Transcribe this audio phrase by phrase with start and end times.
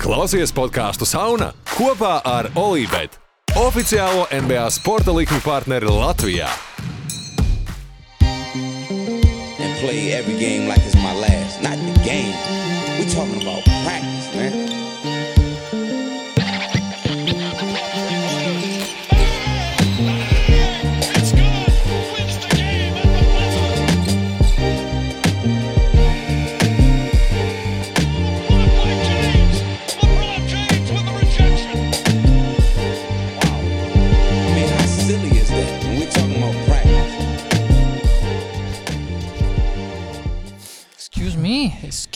[0.00, 3.18] Klausies podkāstu Sauna kopā ar Olivetu,
[3.60, 6.48] oficiālo NBA sporta likuma partneri Latvijā.
[9.80, 11.62] play every game like it's my last.
[11.62, 12.36] Not the game.
[12.98, 14.19] We're talking about practice,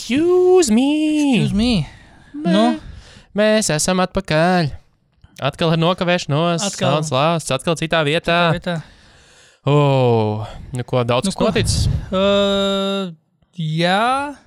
[0.05, 1.41] Excuse me!
[1.41, 1.71] Excuse me.
[2.45, 2.65] Nu,
[3.35, 4.67] Mēs esam atpakaļ.
[5.43, 6.99] Atkal ar nokavēšanos, Atkal.
[7.01, 8.37] atkal slāpes, atkal citā vietā.
[8.53, 8.75] vietā.
[9.65, 10.45] Oh,
[10.77, 11.47] nu ko daudz Nu ko?
[11.47, 11.87] ko noticis?
[12.13, 13.09] Uh,
[13.57, 14.37] jā,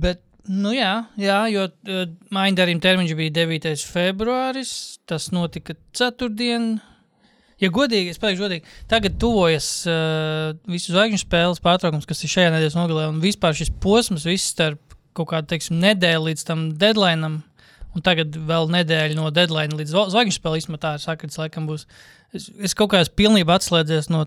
[0.00, 3.76] bet, nu jā, jā jo uh, mājiņa darījuma termiņš bija 9.
[3.92, 4.72] februāris,
[5.06, 6.78] tas notika ceturtdien.
[7.64, 12.52] Ja godīgi, es pateikšu, godīgi, tagad tuvojas uh, visu zvaigžņu spēles pārtraukums, kas ir šajā
[12.54, 14.80] nedēļas nogalē, un vispār šis posms, viss starp
[15.14, 17.30] kaut kādu, teiksim, nedēļu līdz tam deadline,
[17.94, 21.68] un tagad vēl nedēļa no deadline līdz zva- zvaigžņu spēlei, īstenībā tā ir sakrits, laikam
[21.70, 21.86] būs.
[22.34, 24.24] Es, es kaut kā esmu pilnībā atslēdzies no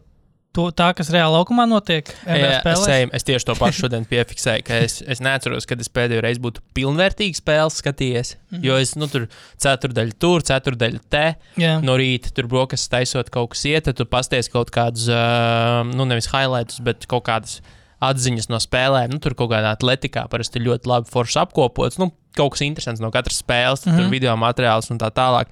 [0.56, 2.10] to, tā, kas reāli laukumā notiek.
[2.26, 6.24] Jā, ejam, es tieši to pašu šodien piefiksēju, ka es, es neatceros, kad es pēdējo
[6.26, 8.36] reizi būtu pilnvērtīgi spēles skatījies.
[8.36, 8.62] Mm Mhm.
[8.62, 8.66] -hmm.
[8.66, 11.36] Jo es nu, tur ceturdaļu tur, ceturdaļu te.
[11.58, 11.82] Jā.
[11.84, 16.06] No rīta tur brokastis taisot kaut kas iet, tad tu pasties kaut kādus, uh, nu
[16.06, 17.62] nevis highlights, bet kaut kādas
[18.02, 19.12] atziņas no spēlēm.
[19.12, 21.98] Nu, tur kaut kādā atletikā parasti ļoti labi foršs apkopots.
[21.98, 23.98] Nu, kaut kas interesants no katras spēles, mm -hmm.
[23.98, 25.48] tur video materiāls un tā tālāk.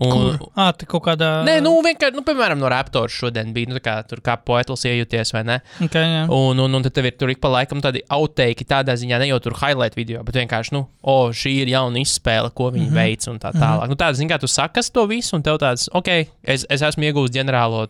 [0.00, 0.38] Un?
[0.54, 1.28] Ah, tā kaut kādā.
[1.46, 5.32] Nē, nu vienkārši, nu, piemēram, no Raptors šodien bija, nu, kā tur kā poetls iejūties,
[5.34, 5.58] vai ne?
[5.86, 6.22] Okay, jā.
[6.32, 9.30] Un, un, un tad tev ir tur ik pa laikam tādi outteiki tādā ziņā, ne
[9.32, 12.94] jau tur highlight video, bet vienkārši, nu, o, šī ir jauna izspēle, ko viņi mm
[12.94, 13.02] -hmm.
[13.02, 13.88] veic un tā tālāk.
[13.90, 16.08] Nu, tādā ziņā, tu sakas to visu, un tev tāds, ok,
[16.44, 17.88] es, es esmu iegūst ģenerālo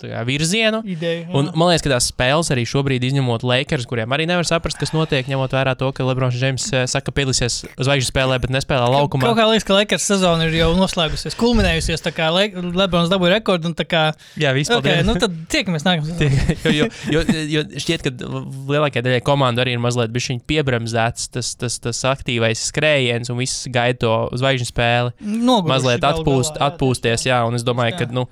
[0.00, 0.82] kā, virzienu.
[0.84, 1.24] Ideja.
[1.24, 1.32] jā.
[1.36, 4.92] Un man liekas, ka tās spēles arī šobrīd, izņemot Lakers, kuriem arī nevar saprast, kas
[4.94, 8.90] notiek, ņemot vērā to, ka Lebrons Džeims eh, saka, ka piedalīsies zvaigžņu spēlē, bet nespēlē
[8.94, 9.30] laukumā.
[9.30, 12.04] Kaut kā liekas, ka Lakers sezona ir jau noslēgusies, kulminējusies.
[12.04, 14.04] Tā kā Le Lebrons dabūja rekordu, un tā kā.
[14.40, 14.82] Jā, vispār.
[14.84, 16.58] Okay, nu tad tiekamies nākamajā sezonā.
[16.78, 18.30] jo, jo, jo, jo šķiet, ka
[18.70, 20.12] lielākajai daļai komandu arī ir mazliet
[20.50, 25.14] piebremzēts tas, tas, tas aktīvais skrējiens un viss gaida to zvaigžņu spēli.
[25.20, 28.14] Noguruši Mazliet atpūst, galā, jā, atpūsties, jā, un es domāju, ka, Jā.
[28.16, 28.26] nu,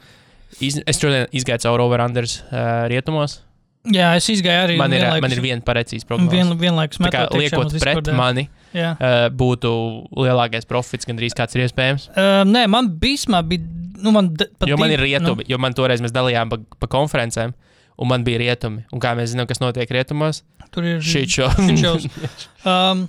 [0.61, 3.41] iz, es šodien izgāju cauri over-unders uh, rietumos.
[3.89, 4.77] Jā, es izgāju arī.
[4.81, 6.33] Man ir, vienlaikus- man ir viena pareizīs problēma.
[6.35, 8.17] Vien, vienlaikus metot iekšā liekot pret Discordā.
[8.19, 8.91] mani, Jā.
[8.99, 9.71] uh, būtu
[10.19, 12.09] lielākais profits, gandrīz kāds ir iespējams.
[12.13, 13.43] Uh, nē, man bija.
[13.49, 13.65] bija
[13.99, 14.29] nu, man,
[14.67, 17.55] Jo man ir rietumi, jo man toreiz mēs dalījām pa, pa konferencēm,
[17.99, 18.85] un man bija rietumi.
[18.93, 20.43] Un kā mēs zinām, kas notiek rietumos?
[20.61, 22.07] Nu, tur ir Šī shows.
[22.69, 23.09] um,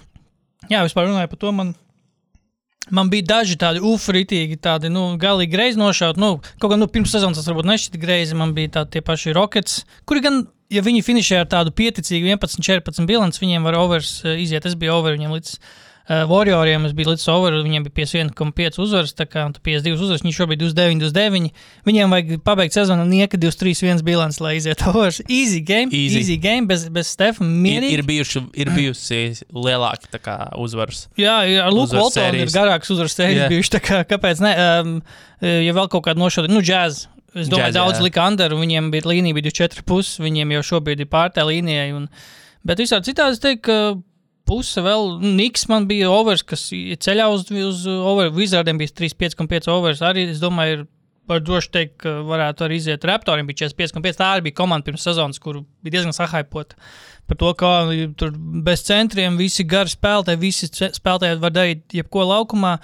[0.69, 1.51] jā, vispār runāju par to.
[1.51, 1.75] Man,
[2.89, 6.21] man bija daži tādi ufritīgi, tādi nu, galīgi greizi nošauti.
[6.21, 8.37] Nu, kaut kā nu, pirms sezonas tas varbūt nešķita greizi.
[8.39, 10.41] Man bija tādi tie paši Rockets, kuri gan,
[10.73, 14.67] ja viņi finišē ar tādu pieticīgu 11, 14 bilanci, viņiem var overs uh, iziet.
[14.69, 15.55] Es biju over viņiem līdz.
[16.09, 19.93] Uh, Warrioriem es biju līdz over, viņiem bija 51,5 uzvaras, tā kā un tad 52
[20.01, 21.51] uzvaras, viņi šobrīd 29, 29.
[21.85, 25.13] Viņiem vajag pabeigt sezonu un nieka 23, 1 bilants, lai iziet over.
[25.29, 26.39] Easy game, easy, Easy.
[26.41, 27.45] game, bez, bez Stefa.
[27.45, 27.93] Ir, Mierīgi.
[27.99, 29.21] ir, bijuši, ir bijusi
[29.53, 31.05] lielāka uzvaras.
[31.19, 31.37] Jā,
[31.67, 33.53] ar Luku Voltonu ir garāks uzvaras sērijas Jā.
[33.53, 33.75] bijuši.
[33.77, 34.41] tā Kā, kāpēc?
[34.41, 34.55] Ne?
[34.81, 34.97] Um,
[35.45, 37.05] ja vēl kaut kāda nošauda, nu, džēz.
[37.37, 38.03] Es domāju, Džēz, daudz jā.
[38.09, 40.15] lika under, un viņiem bija līnija, bija 4,5.
[40.25, 41.91] Viņiem jau šobrīd ir pārtē līnijai.
[41.93, 42.09] Un,
[42.65, 43.77] bet visādi citādi es teiktu, ka
[44.49, 48.31] puse vēl, nu, Niks man bija overs, kas ceļā uz, uz over.
[48.35, 50.01] Wizardiem bija 3,5,5 overs.
[50.05, 50.87] Arī es domāju,
[51.29, 53.05] var droši teikt, ka varētu arī iziet.
[53.05, 54.19] Raptoriem bija 45,5.
[54.19, 56.79] Tā arī bija komanda pirms sezonas, kur bija diezgan sahaipota
[57.29, 57.71] par to, kā
[58.19, 58.33] tur
[58.65, 62.77] bez centriem visi gari spēlētāji, visi spēlētāji var darīt jebko laukumā.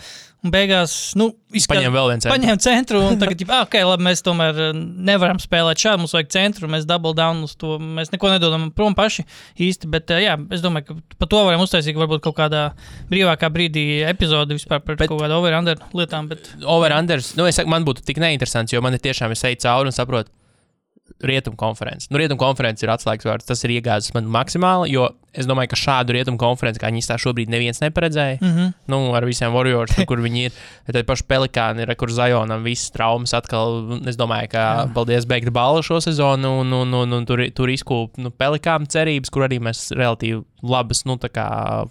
[0.46, 2.34] Un beigās, nu, izskatās, Paņem vēl vienu centru.
[2.36, 4.76] Paņēma centru, un tagad, ah, ok, labi, mēs tomēr eh,
[5.08, 6.04] nevaram spēlēt šādi.
[6.04, 7.80] Mums vajag centru, mēs double down uz to.
[7.82, 9.26] Mēs neko nedodam prom paši
[9.66, 9.90] īsti.
[9.90, 12.68] Bet, eh, jā, es domāju, ka par to varam uztaisīt varbūt kaut kādā
[13.10, 16.30] brīvākā brīdī epizodi vispār par bet, kaut kādu over-under lietām.
[16.30, 19.64] Bet, Over-unders, nu, es saku, man būtu tik neinteresants, jo man ir tiešām es eju
[19.66, 20.30] cauri un saprotu.
[21.24, 22.10] Rietumu konferences.
[22.12, 23.48] Nu, rietumu konferences ir atslēgas vārds.
[23.48, 27.16] Tas ir iegāzis man maksimāli, jo es domāju, ka šādu rietumu konferenci, kā viņi tā
[27.22, 28.42] šobrīd, neviens neparedzēja.
[28.42, 28.52] Mm.
[28.52, 28.74] -hmm.
[28.92, 30.60] Nu, ar visiem Warriors, kur viņi ir.
[30.92, 34.00] Tad paši pelikāni ir, kur Zajonam visas traumas atkal.
[34.12, 38.20] Es domāju, ka paldies beigt balu šo sezonu, un, un, un, un tur, tur izkūp
[38.20, 41.16] nu, pelikāna cerības, kur arī mēs relatīvi labas nu,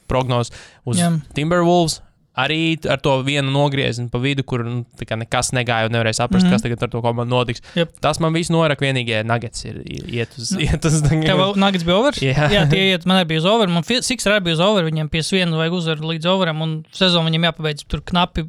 [0.07, 0.53] prognozes
[0.85, 1.15] uz Jā.
[1.33, 2.03] Timberwolves.
[2.35, 6.51] Arī ar to vienu nogriezienu pa vidu, kur nu, nekas negāja un nevarēja saprast, mm
[6.51, 6.55] -hmm.
[6.57, 7.63] kas tagad ar to komandu notiks.
[7.75, 7.93] Jep.
[8.01, 10.53] Tas man viss norak, vienīgie nuggets ir iet uz.
[10.59, 12.13] Iet uz Tev nagats bija over?
[12.13, 12.51] Jā.
[12.51, 13.69] Jā, tie iet, man arī bija uz over.
[13.69, 14.85] Man Siks arī bija uz over.
[14.85, 18.49] Viņiem pie viena vajag uzvaru līdz overam, un sezonu viņiem jāpabeidz tur knapi.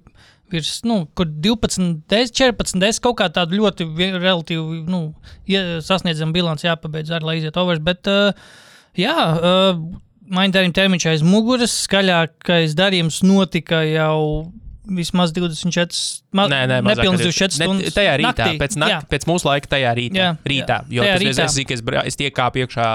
[0.52, 5.16] Virs, nu, kur 12, 10, 14, 10 kaut kā tāda ļoti vi- relatīvi nu,
[5.50, 7.82] ie- sasniedzama bilants jāpabeidz arī, lai iziet overs.
[7.82, 8.32] Bet, uh,
[8.96, 9.82] jā, uh,
[10.30, 14.52] maindarījuma termiņš aiz muguras, skaļākais darījums notika jau
[14.86, 15.96] vismaz 24,
[16.38, 17.94] ma, Nē, nē, nepilns kā 24 Ne, stundas.
[17.96, 18.60] Tajā rītā, naktī.
[18.62, 18.82] pēc, Jā.
[18.84, 20.16] nak, pēc mūsu laika, tajā rītā.
[20.22, 20.94] Jā, rītā jā.
[21.00, 21.46] jo Tajā tas es, rītā.
[21.50, 22.86] es, zinu, ka es, bra- es tiekāpu iekšā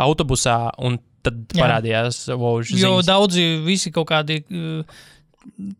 [0.00, 1.60] autobusā un tad Jā.
[1.60, 3.06] parādījās vožu Jo ziņas.
[3.10, 4.40] daudzi visi kaut kādi.
[4.48, 4.84] uh,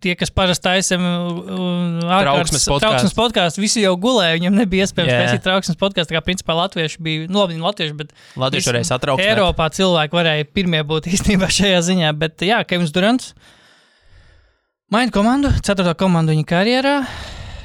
[0.01, 2.81] Tie, kas parasti taisa Trauksmes podcasts.
[2.81, 4.39] trauksmes podkāstu, visi jau gulēja.
[4.39, 5.19] Viņam nebija iespējams Jā.
[5.21, 6.15] taisīt trauksmes podkāstu.
[6.15, 9.21] Tā kā principā latvieši bija, nu, labi, ne latvieši, bet Latvieši varēja satraukt.
[9.21, 12.13] Eiropā cilvēki varēja pirmie būt īstenībā šajā ziņā.
[12.17, 13.35] Bet, jā, Kevins Durants
[14.91, 16.97] maina komandu, ceturto komandu viņa karjerā.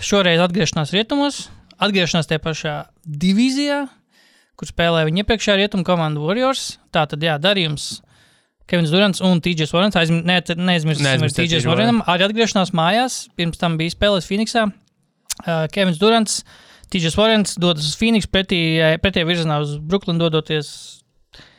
[0.03, 1.45] Šoreiz atgriešanās rietumos,
[1.79, 2.73] atgriešanās tajā pašā
[3.07, 3.85] divīzijā,
[4.59, 6.73] kur spēlēja viņa iepriekšējā rietumu komanda Warriors.
[6.93, 8.01] Tā tad, jā, darījums.
[8.67, 9.95] Kevins Durants un Tīģis Vorens.
[9.99, 11.67] Aizm, ne, neaizmirsīsim Neaizmirstiet Tīģis.
[11.69, 12.01] Vorenam.
[12.09, 13.19] Arī atgriešanās mājās.
[13.37, 14.67] Pirms tam bija spēlēs Phoenixā.
[15.45, 16.39] Uh, Kevins Durants,
[16.93, 18.59] Tīģis Vorens dodas uz Phoenix pretī,
[19.03, 21.01] pretī virzienā uz Brooklynu dodoties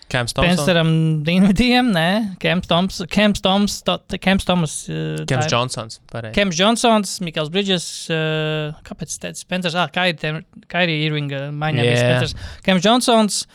[0.07, 0.47] Kēms Thompson.
[0.47, 0.91] Pensteram
[1.27, 4.75] Dienvidiem, nē, Kems Toms, Kems Toms, to- Kems Tomas.
[4.89, 5.99] ir- Johnsons.
[6.33, 9.75] Kems Johnsons, Mikls Bridges, uh, kāpēc teica Spencers?
[9.75, 12.05] Ah, Kairija Irvinga maiņā bija Jā.
[12.05, 12.35] Spencers.
[12.63, 13.47] Kems Johnsons,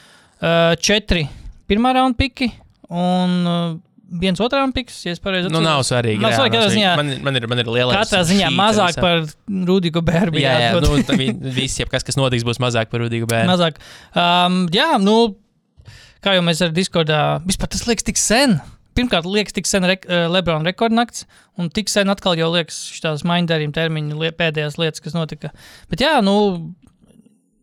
[0.41, 1.23] uh, četri
[1.71, 2.51] pirmā raunda piki
[2.91, 3.77] un uh,
[4.21, 6.19] viens raunda piks, ja es pareizi Nu, nav svarīgi.
[6.19, 7.95] Nav jā, svarīgi, katrā ziņā- Man, man, ir, man ir lielais.
[7.95, 9.05] Katrā ziņā šī mazāk visā.
[9.05, 9.21] par
[9.69, 10.41] Rudīgu Bērbu.
[10.41, 13.47] Jā, jā, nu, tā vi- viss, jebkas, kas notiks, būs mazāk par Rudīgu bērnu.
[13.53, 13.79] Mazāk.
[14.11, 15.15] Um, jā, nu,
[16.21, 18.59] kā jau mēs ar Discordā, vispār tas liekas tik sen.
[18.99, 21.23] Pirmkārt, liekas, tik sen re, uh, Lebrona rekordnakts,
[21.57, 25.53] un tik sen atkal jau liekas šīs maindarījuma termiņa lie, pēdējās lietas, kas notika.
[25.87, 26.73] Bet jā, nu,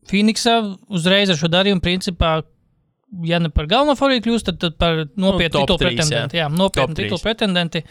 [0.09, 0.55] Phoenixā
[0.89, 2.39] uzreiz ar šo darījumu principā.
[3.25, 6.37] Ja ne par galveno favorītu kļūst, tad, tad par nopietnu Nu, top titulu trīs, pretendentu.
[6.37, 7.09] Jā, Top nopietnu trīs.
[7.09, 7.83] titulu pretendenti.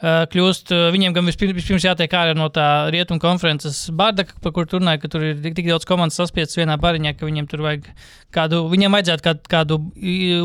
[0.00, 4.54] Uh, kļūst, uh, viņiem gan vispirms, vispirms jātiek ārā no tā rietumu konferences bārda, par
[4.56, 7.48] kur tur runāja, ka tur ir tik, tik daudz komandas saspiestas vienā bariņā, ka viņiem
[7.50, 7.90] tur vajag
[8.32, 9.78] kādu, viņiem vajadzētu kādu, kādu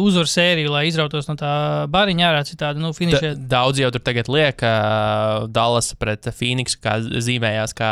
[0.02, 1.52] uzvaru sēriju, lai izrautos no tā
[1.94, 3.32] bariņa ārā, citādi, nu, Da, finišē.
[3.52, 4.74] daudz jau tur tagad liek, ka
[5.52, 7.92] Dallas pret Phoenix kā zīmējās kā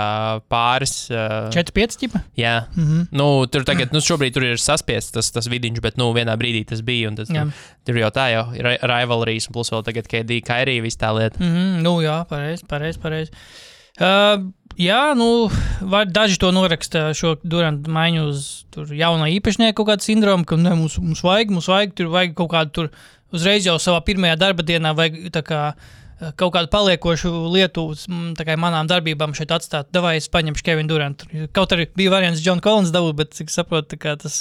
[0.52, 0.96] pāris.
[1.14, 2.24] ā, 4-5 tipa?
[2.40, 3.08] Jā, Mm -hmm.
[3.12, 6.66] nu, tur tagad, nu, šobrīd tur ir saspiests tas, tas vidiņš, bet, nu, vienā brīdī
[6.66, 7.10] tas bija.
[7.10, 7.52] un Tas, tur,
[7.86, 11.38] tur jau tā jau ir rivalrijas, un plus vēl tagad KD, Kairī, viss tā lieta.
[11.40, 11.53] Mm -hmm.
[11.84, 13.00] Nu, jā, pareizi, pareizi.
[13.04, 13.32] Pareiz.
[14.02, 15.50] Uh, jā, nu,
[15.86, 18.46] var, daži to noraksta šo durantu maiņu uz
[18.98, 22.50] jauno īpašnieku kaut kādu sindromu, ka ne, mums, mums vajag, mums vajag, tur vajag kaut
[22.56, 22.90] kādu tur
[23.34, 25.62] uzreiz jau savā pirmajā darba dienā vajag kā.
[26.22, 29.90] eh, Kaut kādu paliekošu lietu mm, kā manām darbībām šeit atstāt.
[29.94, 31.28] Davai es paņemšu Kevinu Durantu.
[31.54, 34.38] Kaut arī bija variants John Collins dabūt, bet cik saprotu, tas, tas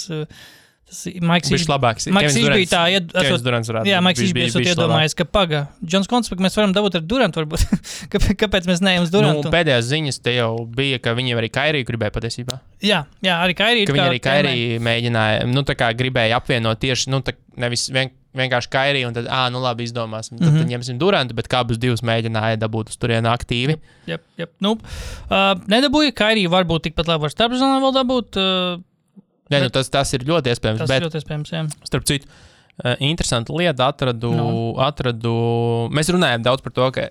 [1.25, 2.07] Maiks Viņš labāks.
[2.13, 5.25] Maiks Kevins bija tā, Kevins esot- Durants varētu Jā, Maiks bijis- bija bijis iedomājies, ka
[5.25, 7.67] paga, Džons Konts, mēs varam dabūt ar Durantu, varbūt.
[8.43, 9.49] Kāpēc- mēs neejam uz Durantu?
[9.49, 12.61] Nu, pēdējās ziņas te jau bija, ka viņiem arī Kairī gribēja patiesībā.
[12.83, 13.87] jā, jā, arī Kairī.
[13.87, 18.13] Ka viņi arī Kairī mēģināja, nu, tā kā gribēja apvienot tieši, nu, tā, nevis vien,
[18.37, 20.39] vienkārši Kairī, un tad, ah, nu, labi, izdomāsim.
[20.39, 20.63] Tad, mm -hmm.
[20.63, 23.77] tad ņemsim Durantu, bet abus divus mēģināja dabūt uz turieni aktīvi.
[24.07, 24.47] Jā, jā.
[24.61, 28.37] Nu, uh, nedabūja Kairī, varbūt tikpat labi var starpzonā vēl dabūt.
[28.37, 28.83] Uh,
[29.53, 30.83] Nē, nu, Bet- tas, tas ir ļoti iespējams.
[30.83, 31.63] tas bet, ļoti iespējams, jā.
[31.89, 32.29] starp citu,
[32.83, 34.49] uh, interesanta lieta atradu, Nu.
[34.49, 34.75] no.
[34.83, 35.35] atradu.
[35.93, 37.09] Mēs runājam daudz par to, ka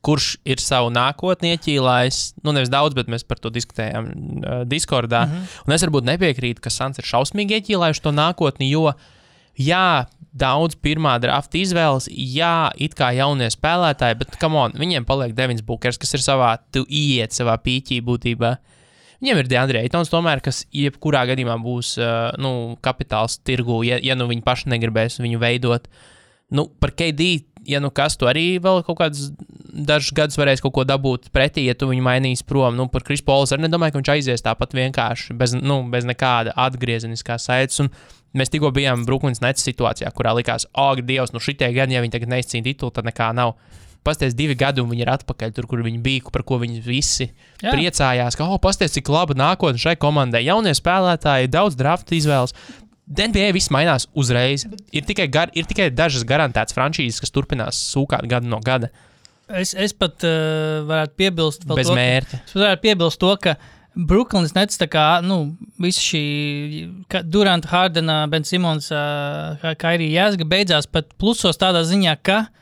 [0.00, 2.20] kurš ir savu nākotni ieķīlājis.
[2.44, 5.26] Nu, nevis daudz, bet mēs par to diskutējām uh, Discordā.
[5.26, 5.34] Mm.
[5.34, 5.66] -hmm.
[5.66, 8.94] Un es varbūt nepiekrītu, ka Sans ir šausmīgi ieķīlājuši to nākotni, jo,
[9.58, 15.34] jā, daudz pirmā drafta izvēles, jā, it kā jaunie spēlētāji, bet, kam on, viņiem paliek
[15.34, 18.56] Devins Bookers, kas ir savā, tu iet savā pīķī būtībā.
[19.20, 24.16] Viņiem ir Deandre Eitons, tomēr, kas jebkurā gadījumā būs uh, nu, kapitāls tirgū, ja, ja
[24.16, 25.90] nu viņi paši negribēs viņu veidot.
[26.56, 27.26] Nu, par KD,
[27.68, 29.28] ja nu kas, tu arī vēl kaut kādus
[29.70, 32.76] dažus gadus varēs kaut ko dabūt pretī, ja tu viņu mainīsi prom.
[32.78, 36.56] Nu, par Kris Pols arī nedomāju, ka viņš aizies tāpat vienkārši, bez, nu, bez nekāda
[36.58, 37.82] atgriezeniskā saites.
[38.36, 42.14] Mēs tikko bijām Brooklynas Nets situācijā, kurā likās, ak, Dievs, nu šitie gadi, ja viņi
[42.14, 43.56] tagad neizcīna titulu, tad nekā nav.
[44.06, 47.26] Pastāstiet, divi gadi, un viņi ir atpakaļ tur, kur viņi bija, par ko viņi visi
[47.26, 47.66] Jā.
[47.66, 47.72] Jā.
[47.74, 48.36] priecājās.
[48.38, 50.40] Ka, oh, pastāstiet, cik laba nākotne šai komandai.
[50.46, 52.56] Jaunie spēlētāji, daudz drafta izvēles.
[53.10, 54.64] NBA viss mainās uzreiz.
[54.94, 58.88] Ir tikai, gar, ir tikai dažas garantētas franšīzes, kas turpinās sūkāt gadu no gada
[59.50, 62.38] Es, es pat uh, varētu piebilst, bez to, ka- mērķa.
[62.46, 63.56] Es varētu piebilst to, ka
[63.98, 66.20] Brooklynas nets, tā kā nu, visa šī
[67.10, 72.54] ka- Duranta, Hardena, Ben Simons, uh, Kairija Jāsga beidzās pat plusos tādā ziņā, ka Viņi,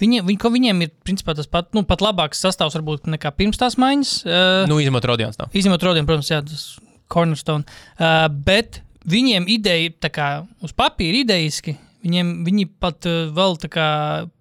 [0.00, 3.78] viņi, ko viņiem ir principā tas pat, nu, pat labāks sastāvs, varbūt nekā pirms tās
[3.80, 4.12] maiņas.
[4.26, 5.38] Uh, Nu, izņemot Rodions.
[5.40, 5.54] Nav.
[5.56, 6.66] Izņemot rodiem, protams, jā, tas
[7.12, 7.66] cornerstone.
[7.96, 10.28] Uh, bet viņiem ideja, tā kā
[10.64, 13.88] uz papīra idejiski, viņiem viņi pat uh, vēl tā kā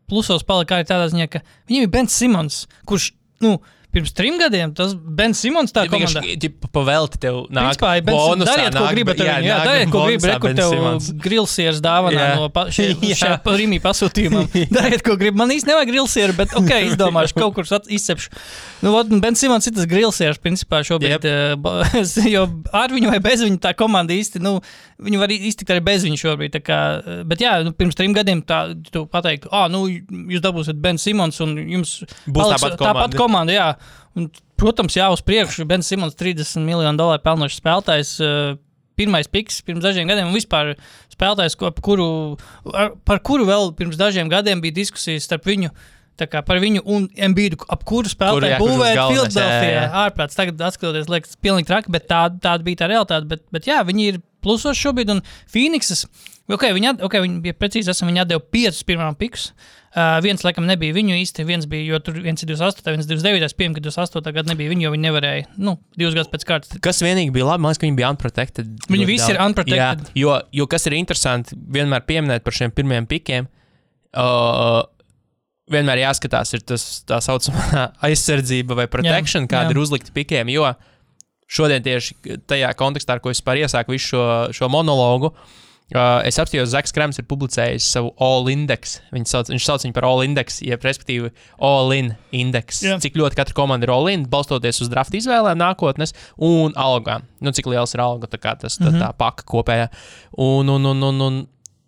[0.07, 3.11] plusos palika arī tādā ziņā, ka viņiem ir Bens Simons, kurš,
[3.43, 3.57] nu,
[3.97, 6.21] pirms trim gadiem tas Bens Simons tā komandā.
[6.21, 7.73] Vienkārši pavelti tev nāk.
[7.73, 9.17] Principā, ja Bens, bonusā dariet, ko nāk, gribat.
[9.25, 10.29] jā, Jā, jā, dariet, ko gribat.
[10.35, 11.09] Rekur Ben tev Simons.
[11.25, 12.29] grilsieras dāvanā Jā.
[12.37, 12.93] no pa- šie-
[13.43, 14.47] pa- Rīmī pasūtījumam.
[14.77, 15.37] dariet, ko gribat.
[15.41, 18.29] Man īsti nevajag grilsieru, bet ok, izdomāšu, kaut kur izcepšu.
[18.85, 21.17] Nu, ot, un Ben Simons ir tas grilsieris, principā, šobrīd.
[21.17, 22.27] Yep.
[22.37, 22.43] Jo
[22.75, 24.57] ar viņu vai bez viņa tā komanda īsti, nu,
[25.01, 26.57] viņi var iztikt arī bez viņa šobrīd.
[26.65, 28.59] Kā, eh, bet jā, nu, pirms trim gadiem tā,
[28.91, 33.17] tu pateiktu, ah, nu, jūs dabūsiet Ben Simons un jums Būs paliks tāpat tāpat komanda.
[33.17, 33.53] komanda.
[33.57, 33.69] Jā.
[34.17, 35.65] Un, protams, jā, uz priekšu.
[35.69, 38.15] Bens Simons 30 miljonu dolāru pelnošs spēlētājs.
[38.21, 38.55] eh,
[38.97, 40.71] Pirmais piks pirms dažiem gadiem, un vispār
[41.13, 42.37] spēlētājs, ko- kuru,
[42.73, 45.69] ar, par kuru vēl pirms dažiem gadiem bija diskusijas starp viņu.
[46.17, 49.69] kā Par viņu un Mbīdu, ap kuru spēlētāju būvēt Filadelfijā.
[49.69, 49.91] jā, jā.
[49.93, 53.27] Ārprāts, tagad skatoties, liekas, pilnīgi traki, bet tā, tāda bija tā realitāte.
[53.27, 56.07] Bet, bet jā, viņi ir plusos šobrīd, un Phoenixas,
[56.49, 59.51] okay, viņi, at- okay, viņi bija precīzi, esam, viņi atdeva piecus pirmā pikus.
[59.97, 61.43] Uh, viens, laikam, nebija viņu īsti.
[61.47, 64.83] Viens bija, jo tur viens ir 28, viens 29, pieņem, ka 28 gadu nebija viņu,
[64.85, 66.81] jo viņi nevarēja, nu, divus gadus pēc kārtas.
[66.85, 68.69] Kas vienīgi bija labi, man liekas, ka viņi bija unprotected.
[68.93, 69.49] Viņi visi ir daudz.
[69.49, 70.05] unprotected.
[70.13, 73.49] Jā, jo, jo kas ir interesanti, vienmēr pieminēt par šiem pirmiem pikiem,
[74.21, 74.83] uh,
[75.73, 79.79] vienmēr jāskatās, ir tas tā saucamā aizsardzība vai protection, Jā, kāda jā.
[79.79, 80.53] ir uzlikta pikiem.
[80.53, 80.75] Jo
[81.49, 85.33] šodien tieši tajā kontekstā, ar ko es par iesāku visu šo, šo monologu.
[85.33, 85.55] Uh,
[86.27, 88.97] es apstājos, Zaks Krams ir publicējis savu all index.
[89.15, 91.31] Viņš sauc, viņš sauc viņu par all index, jeb respektīvi
[91.63, 92.81] all in index.
[92.83, 92.97] Jā.
[93.03, 96.11] Cik ļoti katra komanda ir all in, balstoties uz draft izvēlēm nākotnes
[96.43, 97.23] un algām.
[97.39, 99.87] Nu, cik liels ir alga, tā kā tas tā, tā paka kopējā.
[100.43, 101.39] Un, un, un, un, un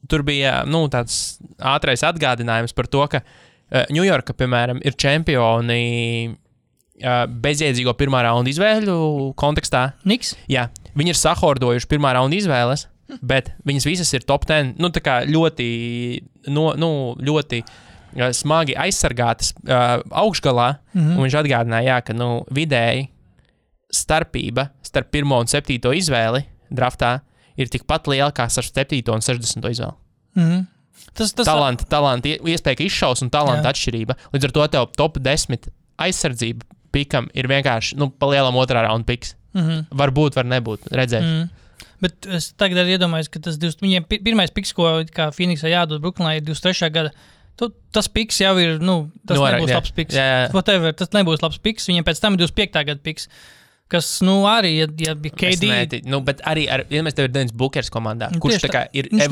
[0.07, 3.23] tur bija nu, tāds ātrais atgādinājums par to, ka
[3.69, 5.81] Ņujorka, piemēram, ir čempioni
[6.31, 8.95] uh, bezjēdzīgo pirmā raunda izvēļu
[9.37, 9.83] kontekstā.
[10.09, 10.33] Niks?
[10.49, 12.87] Jā, viņi ir sahordojuši pirmā raunda izvēles,
[13.21, 14.75] bet viņas visas ir top 10.
[14.79, 15.69] Nu, tā kā ļoti,
[16.47, 16.89] no, nu,
[17.19, 20.75] ļoti uh, smagi aizsargātas uh, augšgalā.
[20.93, 21.23] Mm -hmm.
[21.23, 23.07] Viņš atgādināja, jā, ka nu, vidēji
[23.91, 27.19] starpība starp pirmo un septīto izvēli draftā
[27.57, 29.97] ir tikpat liela kā starp septīto un sešdesmito izvēli.
[30.35, 30.59] Mhm.
[31.15, 33.73] Tas, tas Talanta, talanta, ie- iespēja izšaus un talanta Jā.
[33.73, 34.15] atšķirība.
[34.33, 39.05] Līdz ar to tev top 10 aizsardzība pikam ir vienkārši nu, pa lielam otrā raunda
[39.05, 39.35] piks.
[39.53, 39.85] Mm -hmm.
[39.91, 40.79] Varbūt, var nebūt.
[40.91, 41.35] Redzēsim.
[41.35, 41.41] Mm.
[41.41, 41.49] Mm.
[42.01, 44.87] Bet es tagad arī iedomājos, ka tas divs, viņiem pi- pirmais piks, ko
[45.35, 46.89] Phoenixā jādod Brooklynā, ir 23.
[46.95, 47.11] gada.
[47.59, 49.75] Tu, tas piks jau ir, nu, tas Nu, nu, nebūs jā.
[49.81, 50.15] labs piks.
[50.15, 50.51] Jā, jā.
[50.55, 51.89] Whatever, tas nebūs labs piks.
[51.91, 52.85] Viņiem pēc tam ir 25.
[52.87, 53.27] gada piks.
[53.89, 57.25] Kas, nu, arī, ja, ja bija KD, neti- Nu, bet arī, ar, ja mēs tev
[57.25, 59.27] ir Denis Bukers komandā, Nu, kurš tā kā ir piks.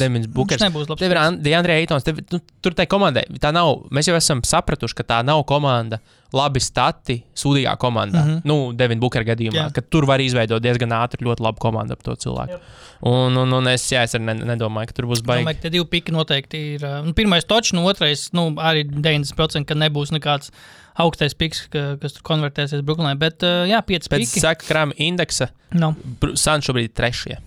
[0.00, 0.58] Denis Bukers.
[0.64, 1.20] Tev ir piks.
[1.20, 5.04] An- Deandre Eitons, tev, nu, tur tai komandai, tā nav, mēs jau esam sapratuši, ka
[5.04, 6.00] tā nav komanda,
[6.32, 8.22] labi stati, sūdīgā komandā.
[8.24, 8.30] Mm.
[8.30, 8.40] -hmm.
[8.44, 9.72] Nu, Devina Bukera gadījumā, Jā.
[9.72, 12.56] ka tur var izveidot diezgan ātri ļoti labu komandu ap to cilvēku.
[12.56, 12.60] Jep.
[13.02, 15.44] Un, un, un es, jā, es arī ne, nedomāju, ka tur būs baigi.
[15.44, 16.84] Domāju, ka divi piki noteikti ir.
[16.84, 20.50] uh, Nu, pirmais točs, nu, otrais, nu, arī 90%, ka nebūs nekāds
[20.94, 23.16] augstais piks, ka, kas tur konvertēsies Brooklynā.
[23.18, 25.94] Bet, uh, jā, 5 Pēc saka, krāma indeksa, No.
[26.34, 27.38] Suns šobrīd ir trešie.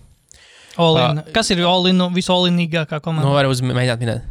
[0.76, 1.22] All-in.
[1.32, 3.28] Kas ir all-in, nu, visu-all-inīgākā Nu, komanda?
[3.32, 4.22] var uzmēģināt minēt.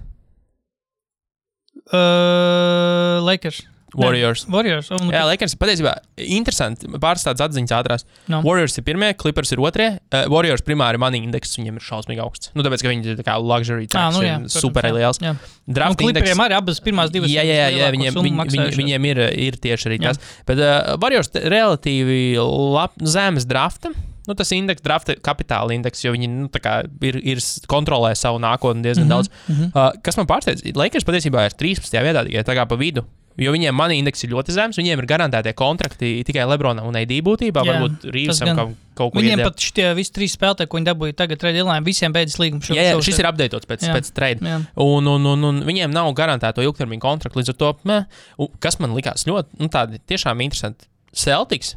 [1.93, 3.63] Uh, Lakers.
[3.99, 4.45] Warriors.
[4.51, 4.89] Warriors.
[4.95, 6.89] Un, Jā, Lakers patiesībā interesanti.
[7.01, 8.05] Pāris tādas atziņas ātrās.
[8.31, 8.41] No.
[8.45, 9.89] Warriors ir pirmie, Clippers ir otrie.
[10.11, 12.51] Uh, Warriors primāri money indeks viņiem ir šausmīgi augsts.
[12.55, 15.21] Nu, tāpēc, ka viņi ir tā kā luxury Ā, tax, nu, jā, super liels.
[15.21, 16.25] Draft Un indeks.
[16.25, 17.31] klipriem arī abas pirmās divas.
[17.31, 20.19] Jā, jā, jā, jā viņiem, viņ, viņ, viņiem ir, ir tieši arī tas.
[20.47, 23.93] Bet uh, Warriors relatīvi lab, zemes drafta.
[24.25, 28.81] Nu, tas indeks, drafta kapitāla indeks, jo viņi nu, kā ir, ir kontrolē savu nākotni
[28.85, 29.69] diezgan mm -hmm, daudz.
[29.69, 32.01] Uh, kas man pārsteidz, Lakers patiesībā ir 13.
[32.01, 33.05] vietā tikai tā kā pa vidu.
[33.41, 37.11] Jo viņiem money indeks ir ļoti zems, viņiem ir garantētie kontrakti tikai Lebronam un AD
[37.25, 37.65] būtībā.
[37.67, 38.05] Jā, varbūt
[38.47, 38.59] gan.
[38.61, 39.49] kaut, kaut ko Viņiem iedeva.
[39.51, 42.69] pat šitie visi trīs spēlētāji, ko viņi dabūja tagad, redzēja, visiem beidzas līgums.
[42.71, 43.95] Jā, jā, šis ir apdeitots pēc, Jā.
[43.97, 44.47] pēc trade.
[44.47, 44.61] Jā.
[44.85, 47.41] Un, un, un, un viņiem nav garantēto ilgtermiņa kontraktu.
[47.41, 50.87] Līdz ar to, un kas man likās ļoti, nu, tādi tiešām interesanti.
[51.15, 51.75] Celtics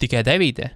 [0.00, 0.70] tikai 9.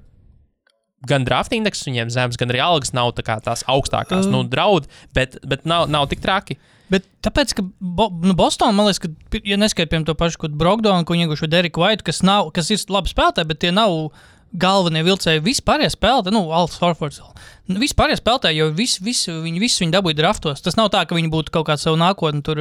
[1.08, 4.28] Gan draft indeks viņiem zems, gan arī algas nav tā tās augstākās.
[4.28, 4.34] Uh.
[4.36, 6.58] Nu, draud, bet, bet nav, nav tik traki.
[6.90, 11.16] Bet tāpēc, ka Bo, nu, Bostonā, man liekas, ka, ja neskaitām to pašu Brokdonu, ko
[11.16, 14.10] ieguvuši Deriku Vaitu, kas, nav, kas ir labi spēlētāji, bet tie nav
[14.52, 15.40] galvenie vilcēji.
[15.44, 17.22] Vispār spēlētāji, nu, Alts Horfords.
[17.80, 20.60] Vispār spēlētāji, jo vis, vis, viņi visu viņi dabūja draftos.
[20.64, 22.60] Tas nav tā, ka viņi būtu kaut kādu savu nākotni tur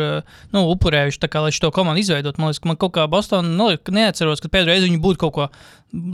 [0.54, 2.40] nu, upurējuši, kā, lai šo komandu izveidot.
[2.40, 5.36] Man liekas, ka man kaut kā Bostonā nu, neatceros, ka pēdējo reizi viņi būtu kaut
[5.36, 5.50] ko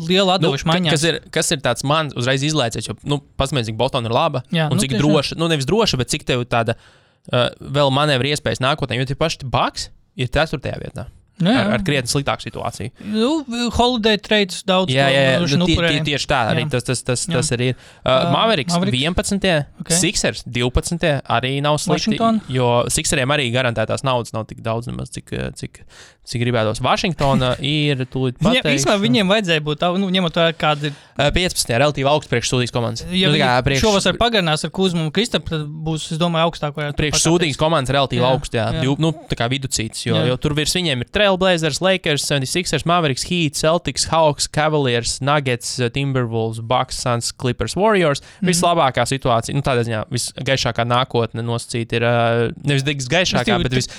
[0.09, 0.93] lielu atdevuši ka- maiņā.
[0.95, 4.41] kas, ir, kas ir tāds man uzreiz izlaicies, jo, nu, pasmēs, cik Bostonā ir laba
[4.49, 6.73] Jā, un nu, cik droša, nu, nevis droša, bet cik tev tāda
[7.31, 10.59] uh, vēl manevru iespējas nākotnē, jo tie paši Baks ir 4.
[10.81, 11.07] vietā.
[11.37, 11.63] Nu, jā.
[11.63, 12.91] Ar, ar krietni sliktāku situāciju.
[13.13, 13.31] Nu,
[13.77, 15.57] holiday trades daudz Jā, jā, jā.
[15.57, 16.71] Nu, tie, tie, tieši tā arī Jā.
[16.75, 17.39] tas, tas, tas, Jā.
[17.39, 17.81] tas arī ir.
[18.03, 18.97] Uh, Uh, Mavericks Mavericks.
[18.97, 19.65] 11.
[19.79, 19.87] Ok.
[19.87, 19.97] Okay.
[19.97, 21.21] Sixers 12.
[21.29, 22.17] arī nav slikti.
[22.17, 22.41] Washington?
[22.51, 25.81] Jo Sixeriem arī garantētās naudas nav tik daudz, nemaz, cik, uh, cik,
[26.27, 26.81] cik gribētos.
[26.83, 28.65] Vašingtona ir tūlīt pat.
[28.65, 30.97] īstenībā viņiem vajadzēja būt nu, ņemot vērā, kāda ir.
[31.17, 31.71] 15.
[31.81, 33.05] relatīvi augsts priekšsūdīgas komandas.
[33.09, 36.75] Ja nu, priekš, šovasar pagarinās ar Kuzmu un Kristapu, tad būs, es domāju, augstāk.
[36.77, 38.83] varētu Priekšsūdīgas komandas relatīvi augsts, jā, jā.
[38.85, 38.95] jā.
[39.01, 40.27] Nu, tā kā viduscīts, jo, Jā.
[40.29, 46.61] jo tur virs viņiem ir Trailblazers, Lakers, 76ers, Mavericks, Heat, Celtics, Hawks, Cavaliers, Nuggets, Timberwolves,
[46.65, 48.21] Bucks, Suns, Clippers, Warriors.
[48.41, 48.49] Mhm.
[48.51, 52.07] Vislabākā situācija, nu, tādā ziņā, visgaišākā nākotne nosacīta ir
[52.63, 53.89] nevis gaišākā, bet divu- vis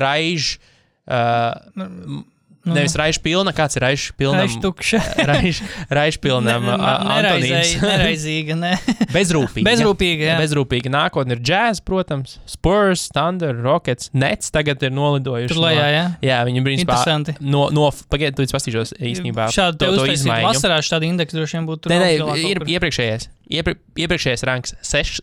[0.00, 0.58] uh.
[1.06, 2.22] Uh,
[2.66, 4.42] Nu, Nevis raiž pilna, kāds ir raiž pilnam.
[4.42, 4.98] Raiž tukša.
[5.30, 6.64] Raiž, raiž pilnam.
[6.66, 7.76] Ne- uh, Antonīns.
[7.78, 8.72] Neraizēja- Neraizīga, ne.
[9.16, 9.66] Bezrūpīga.
[9.68, 10.34] Bezrūpīga, jā.
[10.42, 12.40] Bezrūpīga nākotne ir jazz, protams.
[12.50, 15.52] Spurs, Thunder, Rockets, Nets tagad ir nolidojuši.
[15.54, 16.04] Tur lejā, jā.
[16.26, 16.98] Jā, viņi principā.
[16.98, 17.36] Interesanti.
[17.38, 19.46] No, no pagaidiet, tu paskatīšos īstenībā.
[19.54, 20.50] Šādi to, to izmaiņu.
[20.50, 21.94] vasarā šādi indeksi droši vien būtu.
[21.94, 22.10] Nē, nē,
[22.42, 23.30] ir iepriekšējais.
[23.46, 25.22] Iepri, iepriekšējais ranks 6.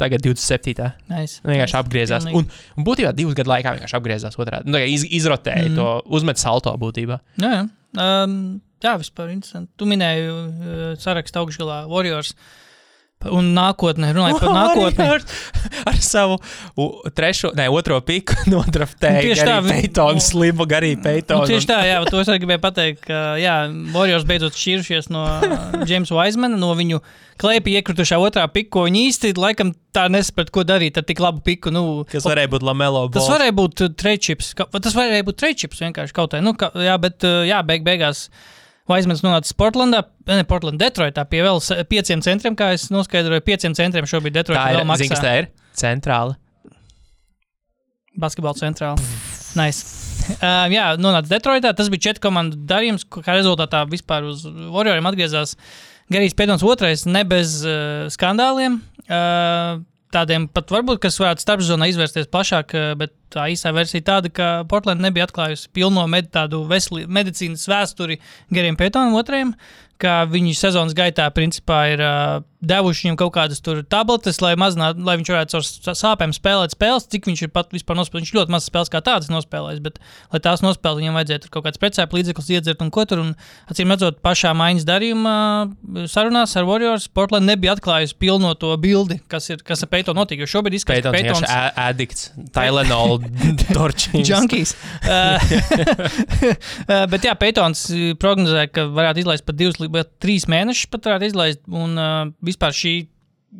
[0.00, 0.90] Tagad 27.
[1.12, 1.38] Nice.
[1.46, 2.26] Vienkārši apgriezās.
[2.26, 2.40] Pilnīgi.
[2.42, 4.70] Un, un būtībā divus gadu laikā vienkārši apgriezās otrādi.
[4.72, 5.78] Nu, iz, izrotēja mm.
[5.78, 7.20] to, uzmet salto būtībā.
[7.42, 7.62] Jā, jā.
[7.94, 8.36] Um,
[8.82, 9.70] jā, vispār interesanti.
[9.78, 12.34] Tu minēji uh, sarakstu augšgalā Warriors.
[13.32, 15.06] Un nākotnē, runājot par nākotni.
[15.14, 15.24] Ar,
[15.92, 16.36] ar savu
[16.76, 19.22] u, trešo, ne, otro piku nodraftēja.
[19.24, 21.46] Tieši Tieši tā, vi- Peitonu, slimu, garī Nu, Peitonu.
[21.48, 23.54] tieši tā, jā, to es gribēju pateikt, ka jā,
[23.94, 25.24] Warriors beidzot šķīrušies no
[25.88, 27.00] Jamesa Wisemana, no viņu
[27.40, 31.40] klēpī iekritušā otrā pika, ko viņi īsti laikam tā nesaprata, ko darīt ar tik labu
[31.46, 31.72] piku.
[31.74, 34.52] Nu, Kas varēja būt Lamelo Tas varēja būt trečups.
[34.54, 36.42] Tas varēja būt trečups vienkārši kaut kā.
[36.44, 38.28] Nu, ka, jā, bet uh, jā, beig beigās
[38.90, 44.08] Vaismans nonāca Portlandā, ne Portlandā, Detroitā pie vēl pieciem centriem, kā es noskaidroju, pieciem centriem
[44.08, 45.08] šobrīd Tā Detroitā vēl zini, maksā.
[45.14, 45.48] kas tā ir?
[45.80, 46.36] Centrāla.
[48.20, 49.00] Basketbola centrāla.
[49.56, 50.02] Nice.
[50.36, 51.72] Uh, jā, nonāca Detroitā.
[51.76, 55.56] Tas bija četru komandu darījums, kā rezultātā vispār uz Warrioriem atgriezās
[56.12, 58.78] Garijs Pēdons otrais, ne bez uh, skandāliem.
[59.08, 59.80] Uh,
[60.14, 64.50] Tādiem pat varbūt, kas varētu starpzonā izvērsties plašāk, uh, bet tā īsā versija tāda, ka
[64.70, 66.30] Portland nebija atklājusi pilno med,
[66.70, 68.20] veseli, medicīnas vēsturi
[68.54, 69.54] Garijam Pētonam otrajam,
[69.98, 75.16] ka viņi sezonas gaitā principā ir uh, devuši viņam kaut kādas tabletes, lai mazinātu, lai
[75.20, 78.30] viņš varētu ar sāpēm spēlēt spēles, cik viņš ir pat vispār nospēlējis.
[78.30, 80.00] Viņš ļoti maz spēles kā tādas nospēlējis, bet,
[80.32, 83.22] lai tās nospēlētu, viņam vajadzēja kaut kāds precēpu līdzeklis iedzert un ko tur.
[83.24, 83.32] Un,
[83.70, 89.20] acīm redzot, pašā maiņas darījumā uh, sarunās ar Warriors Portland nebija atklājusi pilno to bildi,
[89.30, 90.44] kas ir, kas ar Peitonu notika.
[90.44, 92.30] Jo šobrīd izskatās, ka Peitons ā- addikts.
[92.54, 93.18] Tylenol,
[93.76, 94.30] torčīns.
[94.30, 94.74] Junkies.
[95.04, 95.38] Uh,
[97.12, 97.86] bet jā, Peitons
[98.20, 100.90] prognozēja, ka varētu izlaist pat divus, līdz trīs mēnešus.
[100.92, 102.94] Pat varētu izlaist, un uh, vispār šī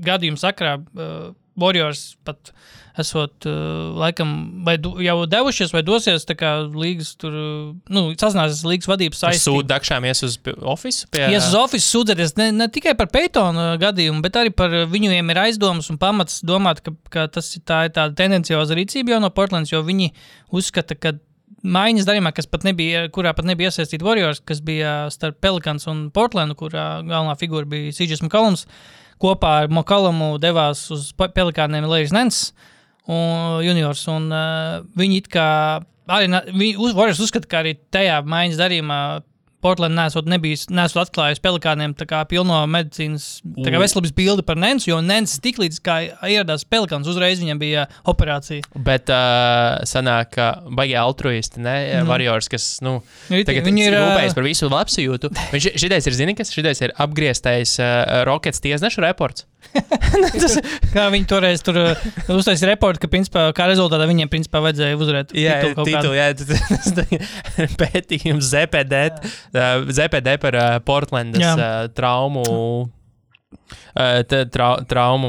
[0.05, 2.51] gadījuma sakrā uh, Warriors pat
[2.99, 4.31] esot uh, laikam
[4.67, 9.23] vai du, jau devušies vai dosies tā kā līgas tur, uh, nu, sazināsies līgas vadības
[9.25, 9.59] saistību.
[9.61, 10.37] Sūdi dakšāmies uz
[10.75, 11.09] ofisu.
[11.15, 14.75] Pie, Ies uz oficiālu sūdzēties ne, ne tikai par Peitonu uh, gadījumu, bet arī par
[14.75, 18.79] uh, viņiem ir aizdomas un pamats domāt, ka, ka tas ir, tā, ir tāda tendencioza
[18.79, 20.13] rīcība jau no Portlands, jo viņi
[20.55, 21.17] uzskata, ka
[21.65, 26.07] maiņas darījumā, kas pat nebija, kurā pat nebija iesaistīta Warriors, kas bija starp Pelikans un
[26.15, 28.67] Portlandu, kurā galvenā figūra bija Sīdžers Makalums,
[29.23, 32.41] kopā ar Makalamu devās uz Pe- Pelikāniem Lērijs Nens
[33.09, 35.49] un juniors, un uh, viņi it kā
[36.09, 39.01] arī, viņi uz, Warriors uzskata, ka arī tajā maiņas darījumā
[39.65, 41.95] Portland nesot, nebijis, nesot atklājis pelikāniem
[42.29, 43.29] pilno medicīnas
[43.65, 45.97] tā kā veselības bildi par Nensu, jo Nens tiklīdz kā
[46.29, 48.67] ieradās pelikāns, uzreiz viņam bija operācija.
[48.85, 51.75] Bet uh, sanāk, ka baigi altruisti, ne?
[51.95, 52.03] Nu.
[52.05, 52.11] Mm.
[52.13, 52.99] Warriors, kas, nu,
[53.33, 55.33] Ir- tagad viņi ir, ā, rūpējas par visu labsajūtu.
[55.57, 59.47] Šitais ir, zini, kas šitais ir apgrieztais uh, Rockets tiesnešu reports.
[60.95, 65.35] Kā viņi toreiz tur uh, uztaisīja reportu, ka, principā, kā rezultātā viņiem, principā, vajadzēja uzvarēt.
[65.39, 69.03] Jā, titulu jā, tas- tas pētījums ZPD,
[69.55, 72.45] uh, ZPD par uh, Portlandas uh, traumu.
[73.95, 74.19] Uh,
[74.51, 75.29] trau, traumu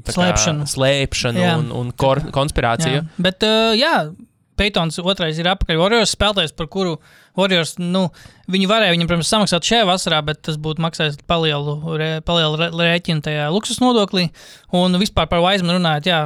[0.00, 0.64] tā kā Slēpšanu.
[0.72, 1.50] slēpšanu Jā.
[1.60, 3.02] un, un kor, konspirāciju.
[3.02, 3.04] Jā.
[3.20, 4.08] Bet, uh, jā,
[4.56, 6.94] Peitons otrais ir apakaļ Warriors spēlētājs, par kuru
[7.36, 8.06] Warriors, nu,
[8.52, 12.70] viņi varēja viņam, protams, samaksāt šajā vasarā, bet tas būtu maksājis palielu, rē, palielu rē-
[12.72, 14.30] rēķinu tajā luksus nodoklī.
[14.76, 16.20] Un vispār par Vaismanu runājot, jā,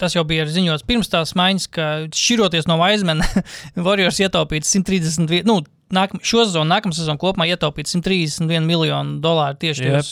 [0.00, 3.26] tas jau bija ziņots pirms tās maiņas, ka šķiroties no Vaismana,
[3.86, 5.60] Warriors ietaupīt 130, nu,
[5.92, 10.10] nākam, šo sezonu, nākamā sezonu kopumā ietaupīt 131 miljonu dolāru tieši tajos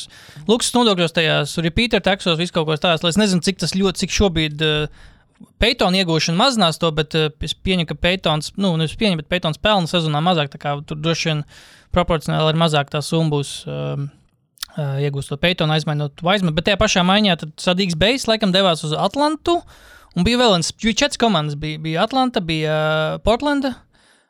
[0.49, 3.09] luksus nodokļos, tajās repeater taksos, visu kaut ko tādu.
[3.11, 5.05] Es nezinu, cik tas ļoti, cik šobrīd uh,
[5.63, 9.61] Peitona iegūšana mazinās to, bet uh, es pieņemu, ka Peitons, nu, nevis pieņemu, bet Peitons
[9.63, 11.43] pelna sezonā mazāk, tā kā tur droši vien
[11.95, 13.57] proporcionāli ar mazāk tā summa būs.
[13.71, 14.13] Um,
[14.75, 18.91] Uh, iegūstot Peitonu, aizmainot Vaismanu, bet tajā pašā maiņā tad Sadīgs Bejs laikam devās uz
[18.99, 19.61] Atlantu,
[20.15, 21.59] Un bija vēl viens, bija četras komandas.
[21.59, 23.75] Bija, bija Atlanta, bija uh, Portlanda.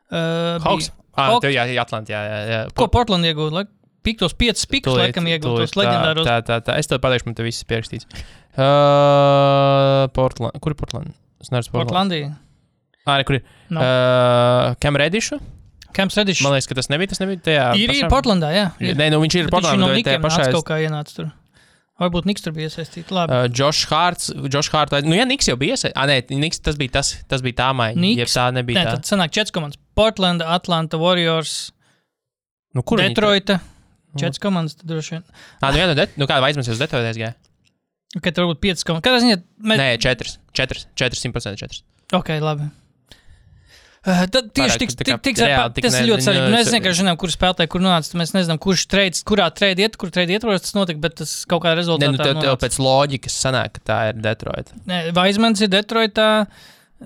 [0.09, 0.91] Uh, Hawks.
[1.15, 1.49] Ah, Hawks.
[1.53, 2.15] jā, jā, Atlantā.
[2.15, 2.61] Jā, jā, jā.
[2.79, 3.67] Ko Portlanda iegūta?
[4.05, 6.27] Piktos piecus pikus, laikam, iegūta tūlīt, tos leģendāros.
[6.29, 6.75] Tā, tā, tā.
[6.81, 8.25] Es tev pateikšu, man te viss ir pierakstīts.
[8.55, 10.55] Uh, Portland.
[10.63, 11.13] Kur ir Portland?
[11.43, 11.91] Es neredzu Portland.
[12.13, 12.21] Portlandī.
[13.05, 13.45] Ah, ne, kur ir?
[13.73, 13.81] No.
[13.83, 15.41] Uh, Kam Redišu?
[15.95, 16.43] Camps Reddish.
[16.43, 17.13] Man liekas, ka tas nebija.
[17.13, 17.65] Tas nebija tajā.
[17.79, 18.65] Ir, ir pašā- Portlandā, jā.
[18.83, 18.97] Ir.
[18.99, 19.79] Nē, nu viņš ir Bet viņš Portlandā.
[19.95, 21.29] no tajā pašā es- kaut kā ienāca tur.
[22.03, 23.13] Varbūt Niks tur bija iesaistīts.
[23.15, 23.31] Labi.
[23.31, 25.95] Uh, Josh Hārts, Josh Hārts, nu jā, Niks jau bija iesaistīts.
[25.95, 27.95] Ah, nē, Niks, tas bija tas, tas bija tā maiņa.
[28.03, 28.19] Niks?
[28.25, 28.97] Jeb tā nebija Nē, tā.
[28.99, 29.79] tad sanāk četras komandas.
[29.95, 31.71] Portland, Atlanta, Warriors,
[32.75, 33.61] Nu, kur viņi Detroita.
[34.19, 35.23] Četras komandas, tad droši vien.
[35.63, 37.35] Ah, nu jā, nu, det, nu kāda vaizmēs uz Detroitas gāja?
[38.15, 39.07] Ok, tur varbūt piecas komandas.
[39.09, 39.41] Kādā ziņā?
[39.67, 39.81] Mēs...
[39.81, 40.39] Nē, četras.
[40.55, 40.87] Četras.
[40.95, 41.85] Četras, simtprocentīgi četras.
[42.15, 42.71] Ok, labi.
[44.05, 47.17] Uh, tad tieši tik, tik, tik, reāli tik, tas ir ļoti ne- Mēs vienkārši zinām,
[47.17, 48.19] kurš spēlētāji, kur nonāca.
[48.21, 51.63] Mēs nezinām, kurš trades, kurā trade iet, kur trade ietvaros tas notika, bet tas kaut
[51.65, 52.13] kādā Nē, rezultātā.
[52.13, 54.77] nu, tev, tev pēc loģikas sanāk, ka tā ir Detroita.
[54.85, 56.29] Nē, Vaismans ir Detroitā.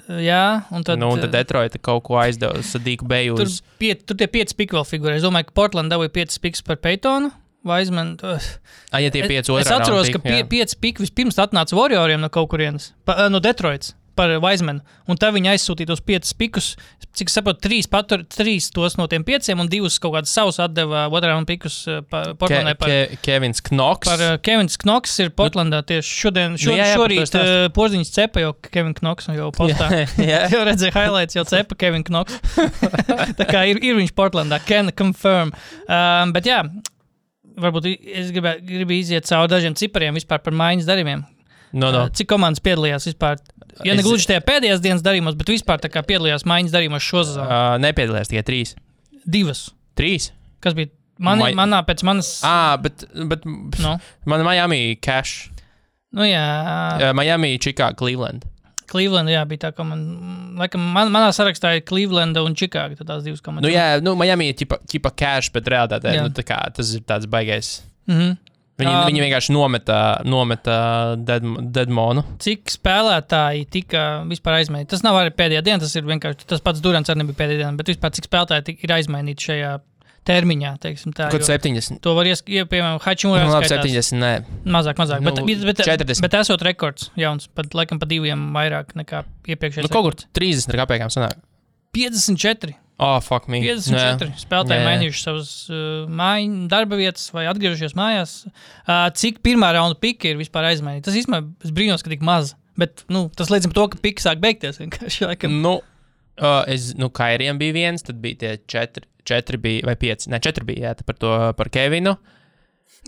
[0.08, 0.42] Jā,
[0.74, 4.18] un tad, nu, un tad eh, Detroita kaut ko aizdeva Sadīku Beju tur, pie, tur
[4.18, 5.16] tie pieci piki vēl figurē.
[5.18, 7.30] Es domāju, ka Portland dabūja piecas pikas par Peitonu.
[7.66, 8.38] Vaisman, uh,
[8.92, 10.48] Ah, ja tie pieci es otrā atceros, ka pie, jā.
[10.48, 13.94] pieci piki vispirms atnāca Warrioriem no kaut kurienes, pa, eh, no Detroitas.
[14.18, 14.80] Par Vaismanu.
[15.06, 16.72] Un tā viņa aizsūtīja tos piecus pikus.
[17.14, 20.58] Cik es saprotu, trīs, patur, trīs tos no tiem pieciem, un divus kaut kādus savus
[20.58, 22.74] atdeva otrā un pikus uh, Portlandai.
[22.82, 24.08] Ke, Ke, Kevins Knoks.
[24.10, 26.58] par uh, Kevins Knoks ir Portlandā tieši šodien.
[26.58, 29.86] Šo, Nu, jā, jā, šorīt es uh, porziņš cepa jau Kevin Knoks jau postā.
[30.18, 32.42] jā, jau redzēju, highlights jau cepa Kevin Knoks.
[33.38, 35.54] Tā kā ir, ir viņš Portlandā, can confirm.
[35.86, 36.64] Um, bet jā,
[37.62, 41.24] varbūt es gribēju gribu iziet cauri dažiem cipariem vispār par maiņas darījumiem.
[41.72, 42.04] no, no.
[42.06, 43.40] Uh, Cik komandas piedalījās vispār?
[43.86, 47.24] Ja ne gluži tajā pēdējās dienas darījumos, bet vispār tā kā piedalījās maiņas darījumos šo
[47.28, 47.46] sezonu.
[47.46, 48.72] Uh, nepiedalījās tikai trīs.
[49.28, 49.66] Divas.
[49.98, 50.30] Trīs?
[50.64, 50.88] Kas bija
[51.22, 52.32] mani, Mai- manā pēc manas?
[52.46, 55.50] Ah, bet, bet Nu, man Miami Cash.
[56.16, 56.42] nu jā,
[56.98, 58.46] Uh, Miami, Chicago, Cleveland.
[58.88, 60.16] Cleveland, jā, bija tā komanda.
[60.58, 62.98] Laikam, man, manā sarakstā ir Cleveland un Chicago.
[62.98, 63.68] Tās divas komandas.
[63.68, 67.78] Nu, jā, nu, Miami ir ķipa cash, bet realitātē nu, kā, tas ir tāds baigais.
[68.10, 68.36] Mhm.
[68.78, 70.74] Viņi, Um, viņi vienkārši nometa, nometa
[71.18, 71.42] dead,
[71.74, 72.22] Deadmonu.
[72.38, 74.92] Cik spēlētāji tika vispār aizmainīti?
[74.92, 77.74] Tas nav arī pēdējā diena, tas ir vienkārši tas pats Durants arī nebija pēdējā diena,
[77.80, 79.72] bet vispār cik spēlētāji tika, ir aizmainīti šajā
[80.28, 80.72] termiņā.
[80.82, 81.98] teiksim Tā, jo 70.
[82.04, 83.46] to var ieskatīt, piemēram, Nu, Hačimūrā.
[83.50, 84.32] labi, 70, nē.
[84.68, 85.24] Mazāk, mazāk.
[85.24, 86.20] Nu, bet, bet, 40.
[86.24, 89.88] bet esot rekords jauns, pat laikam pa diviem vairāk nekā iepriekšējais.
[89.88, 91.40] Nu, kaut kur 30 ar kāpējām sanāk.
[91.96, 92.76] 54.
[92.98, 93.60] Oh, fuck me.
[93.62, 94.26] 54.
[94.26, 94.40] Nē.
[94.42, 94.86] Spēlētāji Jā.
[94.88, 98.32] mainījuši savas uh, mājiņu, darba vietas vai atgriežušies mājās.
[98.50, 101.06] Uh, cik pirmā raunda pika ir vispār aizmainīta?
[101.06, 102.56] Tas īstenībā brīnos, ka tik maz.
[102.78, 104.80] Bet nu, tas liecina par to, ka pika sāk beigties.
[104.82, 105.54] vienkārši, laikam.
[105.62, 110.30] Nu, uh, es, nu, Kairiem bija viens, tad bija tie četri, četri bija, vai pieci,
[110.32, 112.16] ne, četri bija, jā, par to, par Kevinu.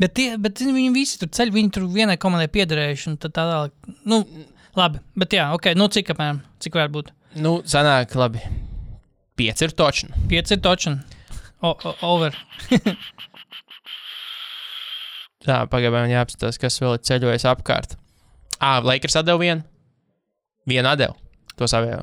[0.00, 3.09] Bet, tie, bet viņi visi tur ceļ, viņi tur vienai komandai piederējuši.
[3.11, 3.72] un Tā tālāk.
[4.09, 4.22] Nu,
[4.78, 5.72] labi, bet jā, ok.
[5.76, 6.42] Nu, cik apmēram?
[6.62, 7.11] Cik var būt?
[7.42, 8.44] Nu, sanāk, labi.
[9.40, 10.12] Pieci ir točni.
[10.30, 11.00] Pieci ir točni.
[11.61, 12.37] Over.
[15.44, 17.96] Tā, pagaidām jāapstāsta, kas vēl ir ceļojis apkārt.
[18.61, 19.64] Ah, Lakers atdeva vienu.
[20.68, 21.16] Vienu atdeva.
[21.56, 22.02] To savējo.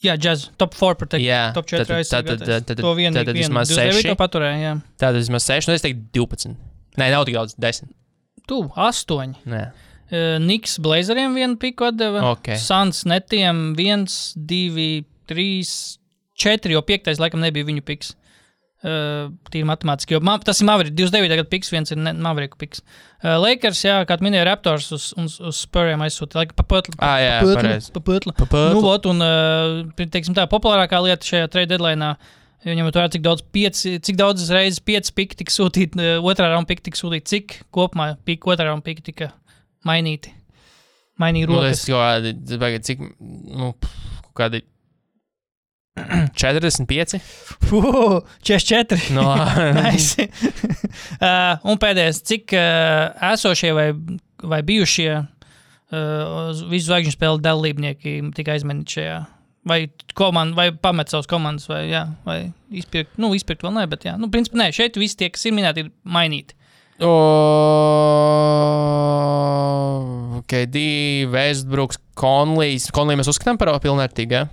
[0.00, 1.20] Jā, džaz, top 4 protect.
[1.22, 2.46] Jā, top tad- 4 tad- aizsargātais.
[2.48, 4.16] tad- tad- To vienu, tad- tad vismaz 29 seši.
[4.16, 4.72] paturēja, jā.
[4.98, 6.56] Tātad vismaz seši, nu es teiktu 12.
[6.96, 7.88] Nē, nav tik daudz, 10.
[8.48, 9.34] Tu, 8.
[9.46, 9.72] Nē.
[10.10, 12.32] Uh, Niks Blazeriem vienu piku atdeva.
[12.32, 12.56] Ok.
[12.58, 15.98] Sans netiem 1, 2, 3,
[16.34, 17.20] 4, jo 5.
[17.20, 18.14] laikam nebija viņu piks.
[18.80, 21.34] Uh, Tīri matemātiski, jo ma tas ir Maverick, 29.
[21.36, 22.80] gada piks, viens ir ne- Maverick piks.
[23.20, 26.94] Uh, Lakers, jā, kā tu minēji, Raptors uz, uz, uz Spuriem aizsūta, laika pa putlu.
[26.96, 27.90] Ah, jā, pareizi.
[27.92, 28.32] pa putlu.
[28.38, 28.80] Pa putlu.
[28.80, 32.08] Nu, ot, un, uh, teiksim tā, populārākā lieta šajā trade deadline,
[32.64, 36.72] jo ņemot vērā, cik daudz, pieci, cik daudz reizes pieci piki tika sūtīti, otrā raunda
[36.72, 39.28] piki tika sūtīti, cik kopumā piki, otrā raunda piki tika
[39.84, 40.32] mainīti.
[41.20, 41.84] Mainīja Nu, rokas.
[41.84, 43.74] kādi, tas baigi, cik, nu,
[44.40, 44.62] kādi
[46.34, 47.20] 45.
[47.66, 49.14] Fuh, 44.
[49.14, 49.38] No, uh,
[51.70, 52.60] un pēdējais, cik uh,
[53.32, 53.88] esošie vai,
[54.42, 55.26] vai bijušie uh,
[56.70, 59.18] visu zvaigžņu spēļu dalībnieki tika aizmanīti šajā?
[59.70, 59.80] Vai,
[60.16, 62.38] komand, vai pamet savus komandas, vai, jā, vai
[62.72, 65.52] izpirkt, nu, izpirkt vēl nē, bet, jā, nu, principā, nē, šeit visi tie, kas ir
[65.56, 66.56] minēti, ir mainīti.
[67.00, 67.12] O,
[70.48, 70.76] KD,
[71.32, 72.90] Westbrooks, Konlijs.
[72.92, 74.36] Konlijs mēs uzskatām par pilnvērtīgu.
[74.36, 74.48] Ja?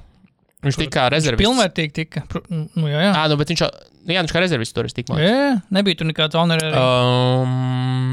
[0.68, 1.44] Viņš tika kā rezervists.
[1.44, 3.12] Pilnvērtīgi tika, pr- nu, jā, jā.
[3.14, 6.00] Ah, nu, bet viņš nu, jā, viņš kā rezervists tur ir tik Jā, jā, nebija
[6.02, 6.76] tur nekāds honorārs.
[6.78, 8.06] Um,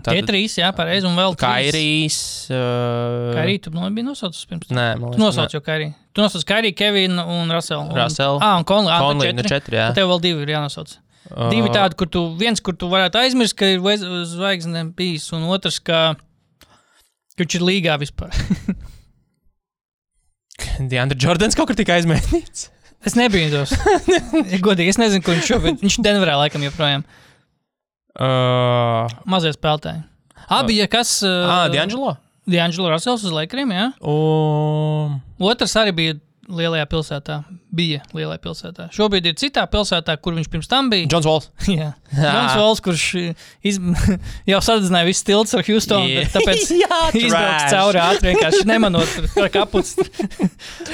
[0.00, 1.42] Tie trīs, jā, pareizi, un vēl trīs.
[1.42, 2.18] Kairijs.
[2.48, 4.70] Uh, Kairī, tu nu, biji nosaucis pirms.
[4.72, 5.90] Nē, man Tu nosauc jau Kairī.
[6.16, 7.82] Tu nosauc Kairī, Kevinu un Ruselu.
[7.84, 8.40] Un, Russell.
[8.40, 8.94] Ah, un Konlī.
[8.94, 9.90] Ah, Konlī, nu četri, jā.
[9.96, 10.96] Tev vēl divi ir jānosauc.
[11.52, 13.82] Divi Uh, tādi, kur tu viens, kur tu varētu aizmirst, ka ir
[14.26, 16.16] zvaigzne bijis, un otrs, ka,
[17.40, 18.34] Kurš ir līgā vispār?
[20.90, 22.68] Diandra Jordans kaut kur tika aizmēģināts.
[23.08, 23.70] Es nebiju tos.
[24.66, 25.78] Godīgi, es nezinu, kur viņš šobrīd.
[25.80, 27.04] Viņš ir Denverā laikam joprojām.
[28.20, 30.02] Uh, Mazie spēlētāji.
[30.50, 31.20] Abi, ja kas.
[31.24, 32.16] ah, Uh, D'Angelo.
[32.50, 33.86] D'Angelo Russells uz Lakeriem, jā.
[34.02, 36.16] Um, Otrs arī bija
[36.50, 37.36] lielajā pilsētā.
[37.74, 38.86] Bija lielajā pilsētā.
[38.94, 41.08] Šobrīd ir citā pilsētā, kur viņš pirms tam bija.
[41.10, 41.48] Džons Vols.
[41.70, 43.06] Jā, Jans Vols, kurš
[43.66, 43.80] iz...
[44.50, 46.30] jau sadedzināja visu tiltu ar Houstonu, yeah.
[46.34, 47.74] tāpēc Jā, izbrauc trash.
[47.74, 49.94] cauri ātri, vienkārši nemanot tur ar kaputs.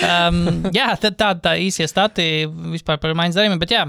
[0.00, 0.42] um,
[0.76, 3.86] jā, tad tā, tā īsie stati vispār par maiņas darījumiem, bet jā,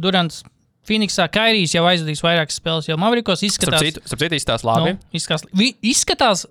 [0.00, 0.42] Durants.
[0.82, 4.96] Phoenixā Kairijs jau aizvadījis vairākas spēles, jau Mavrikos Starp izskatās, citu, starp citu izstāsta labi.
[4.96, 6.42] Nu, izskatās, vi, izskatās,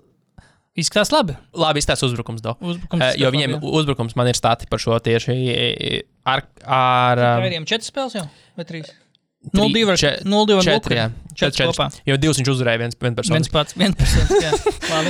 [0.78, 1.36] izskatās labi.
[1.58, 2.42] Labi izstāsta uzbrukums.
[2.44, 2.56] Do.
[2.60, 3.76] Uzbrukums Uh, jo izskatās viņiem labi, jā.
[3.82, 5.36] uzbrukums man ir stati par šo tieši
[6.24, 6.44] ar.
[6.64, 8.90] ar um, Kairiem četras spēles jau vai trīs?
[9.42, 10.94] Tri- 0-2 ar čet- 0-2 ar četri, Luku.
[10.94, 11.06] jā.
[11.34, 11.86] Četri Četri- kopā.
[12.06, 13.34] Jo divus viņš uzvarēja viens, viens personu.
[13.40, 14.68] Viens pats, viens pats.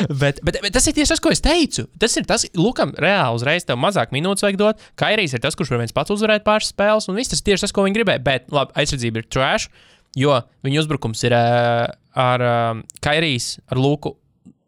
[0.23, 1.85] Bet, bet, bet tas ir tieši tas, ko es teicu.
[2.01, 4.81] Tas ir tas, Lukam, reāli uzreiz tev mazāk minūtes vajag dot.
[4.97, 7.67] Kairijs ir tas, kurš var viens pats uzvarēt pāris spēles, un viss tas ir tieši
[7.67, 8.23] tas, ko viņi gribēja.
[8.25, 9.69] Bet, labi, aizsardzība ir trash,
[10.17, 11.93] jo viņa uzbrukums ir uh,
[12.25, 14.15] ar uh, Kairijs, ar Luku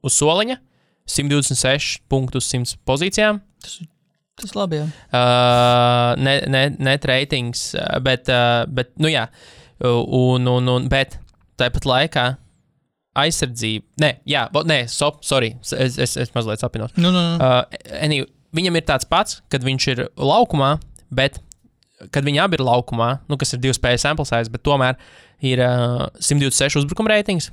[0.05, 0.59] uz soliņa,
[1.11, 3.41] 126 punktus 100 pozīcijām.
[4.41, 4.87] Tas labi, jā.
[5.15, 9.29] Uh, ne, ne, net ratings, uh, bet, uh, bet, nu jā,
[9.85, 11.19] un, un, un bet
[11.61, 12.25] tāpat laikā
[13.15, 16.91] aizsardzība, nē, jā, bo- nē, so, sorry, es, es, es mazliet sapinos.
[16.99, 17.37] Nu, nu, nu.
[17.39, 17.63] Uh,
[18.03, 18.27] anyway,
[18.59, 20.73] viņam ir tāds pats, kad viņš ir laukumā,
[21.15, 21.39] bet
[22.11, 24.99] kad viņi abi ir laukumā, nu, kas ir divu spēju sample size, bet tomēr
[25.47, 27.53] ir uh, 126 uzbrukuma ratings.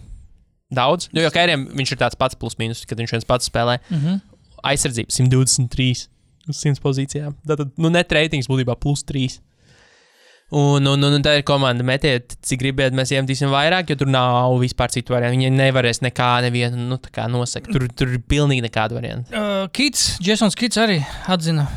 [0.71, 3.77] Daudz, jo, jo Kēriem viņš ir tāds pats plus mīnus, kad viņš viens pats spēlē.
[3.89, 4.19] Mm -hmm.
[4.71, 6.07] Aizsardzība 123
[6.47, 7.35] uz 100 pozīcijām.
[7.47, 9.39] Tātad, nu, net ratings būtībā plus 3.
[10.51, 11.83] Un, un, un, tā ir komanda.
[11.87, 15.37] Metiet, cik gribiet, mēs iemetīsim vairāk, jo tur nav vispār citu variantu.
[15.37, 17.69] Viņi nevarēs nekā nevienu nu, tā kā nosakt.
[17.71, 19.31] Tur, tur ir pilnīgi nekāda varianta.
[19.31, 20.97] Uh, Kits, Jasons Kits arī
[21.31, 21.69] atzina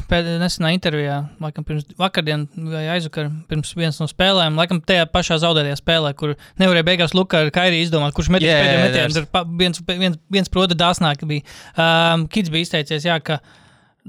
[0.42, 5.78] nesenā intervijā, laikam pirms vakardien vai aizvakar, pirms vienas no spēlēm, laikam tajā pašā zaudētajā
[5.78, 9.18] spēlē, kur nevarēja beigās Luka ar Kairiju izdomāt, kurš metīs jā, pēdējo metienu.
[9.20, 11.46] Tur pa- viens, viens, viens proti dāsnāk bija.
[11.78, 13.38] Um, Kits bija izteicies, jā, ka,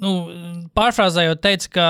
[0.02, 0.18] nu,
[0.74, 1.90] pārfrāzējot, teica, ka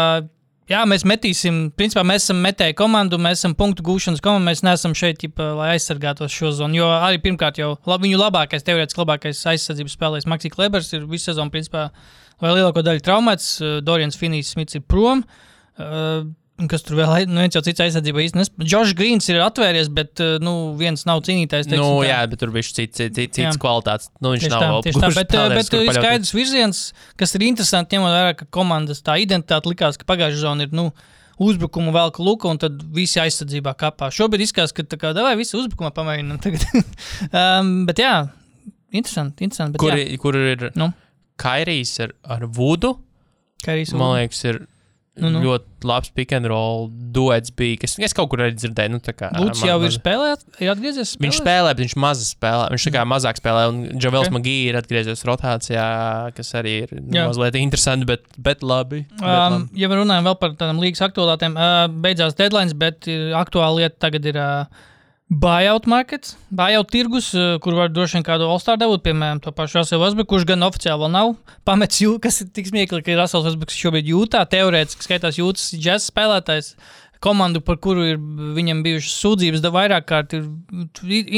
[0.65, 4.95] Jā, mēs metīsim, principā mēs esam metēji komandu, mēs esam punktu gūšanas komanda, mēs neesam
[4.97, 6.79] šeit, ģipa, lai aizsargātos šo zonu.
[6.79, 11.29] Jo arī pirmkārt jau lab, viņu labākais, teorētiski labākais aizsardzības spēlējs Maksīs Klebers ir visu
[11.29, 11.91] sezonu, principā,
[12.41, 13.51] vai lielāko daļu traumēts.
[13.85, 15.21] Dorians Finijs Smits ir prom.
[15.77, 16.25] Uh,
[16.61, 17.31] un Kas tur vēl ir?
[17.31, 18.65] Nu, viens jau cits aizsardzībā īstenībā.
[18.65, 21.67] Džošs Grīns ir atvērties, bet uh, nu, viens nav cīnītājs.
[21.67, 22.09] teiksim Nu, tā.
[22.09, 24.11] jā, bet tur bija cits, cits, cits kvalitātes.
[24.23, 26.81] Nu, viņš Tieši nav tā, tieši tā, bet, uh, spēlētājs, bet ir skaidrs virziens,
[27.19, 30.89] kas ir interesanti, ņemot vērā, ka komandas tā identitāte likās, ka pagājušā zona ir nu,
[31.43, 34.07] uzbrukumu vēl ka luka, un tad visi aizsardzībā kapā.
[34.15, 38.13] Šobrīd izskatās, ka tā kā davai visi uzbrukumā pamēģinām um, bet jā,
[38.95, 39.75] interesanti, interesanti.
[39.75, 40.93] Bet, Kur, jā, kur ir Nu.
[41.35, 42.93] Kairijs ar, ar Vudu?
[43.65, 44.61] kā arī Man liekas, ir
[45.15, 45.39] Nu, nu.
[45.45, 48.91] ļoti labs pick and roll duets bija, kas es kaut kur arī dzirdēju.
[48.91, 51.13] Nu, tā kā, Lūdzu, jau ir spēlējis, ir atgriezies.
[51.23, 51.43] Viņš spēlēs?
[51.45, 52.65] spēlē, bet viņš maz spēlē.
[52.73, 54.33] Viņš tā kā mazāk spēlē, un Džavels Ok.
[54.33, 54.35] okay.
[54.35, 55.85] Magī ir atgriezies rotācijā,
[56.35, 57.27] kas arī ir nu, Jā.
[57.29, 59.05] mazliet interesanti, bet, bet labi.
[59.15, 59.79] Bet Um, labi.
[59.79, 64.25] ja runājam vēl par tādām līgas aktuālitātēm, uh, beidzās deadline, bet ir aktuāla lieta tagad
[64.25, 64.65] ir uh,
[65.29, 69.79] buyout markets, buyout tirgus, uh, kur var droši vien kādu All-Star dabūt, piemēram, to pašu
[69.79, 71.33] Raselu Vesbruku, kurš gan oficiāli vēl nav
[71.67, 76.11] pametis jūtas, kas ir tik smieklīgi, ka Rasels Vesbruks šobrīd jūtā, teorētiski skaitās jūtas džeks
[76.11, 76.75] spēlētājs.
[77.25, 78.19] Komandu, par kuru ir
[78.55, 80.45] viņam bijušas sūdzības, da vairāk kārt ir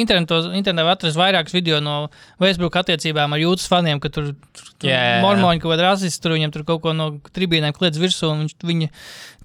[0.04, 1.96] internetā atrast vairākus video no
[2.44, 4.34] Vēsbruka attiecībām ar jūtas faniem, ka tur,
[4.78, 5.22] tur jā.
[5.24, 8.58] mormoņi kaut kāda rasisti, tur viņam tur kaut ko no tribīnēm kliedz virsū, un viņš,
[8.68, 8.90] viņi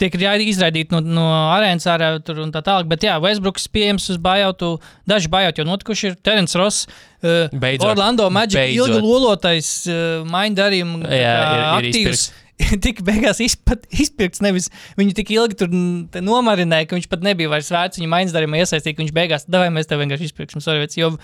[0.02, 2.90] tiek izraidīti no, no arēnas ārā tur un tā tālāk.
[2.90, 4.74] Bet jā, Vēsbruks pieejams uz bājautu,
[5.08, 6.88] daži bājauti jau notikuši ir Terence Ross.
[7.22, 7.92] Uh, Beidzot.
[7.92, 8.88] Orlando Magic Beidzot.
[8.90, 11.36] ilgi lolotais uh, maiņu darījumu Jā,
[11.78, 12.16] ir- ir
[12.62, 12.82] aktīvs.
[12.86, 15.70] Tik beigās izpat, izpirkts, nevis viņu tik ilgi tur
[16.12, 19.70] te nomarināja, ka viņš pat nebija vairs vērts viņa maiņas darījumā iesaistīt, viņš beigās, davai
[19.74, 20.64] mēs tev vienkārši izpirksim.
[20.82, 21.14] Vec, jo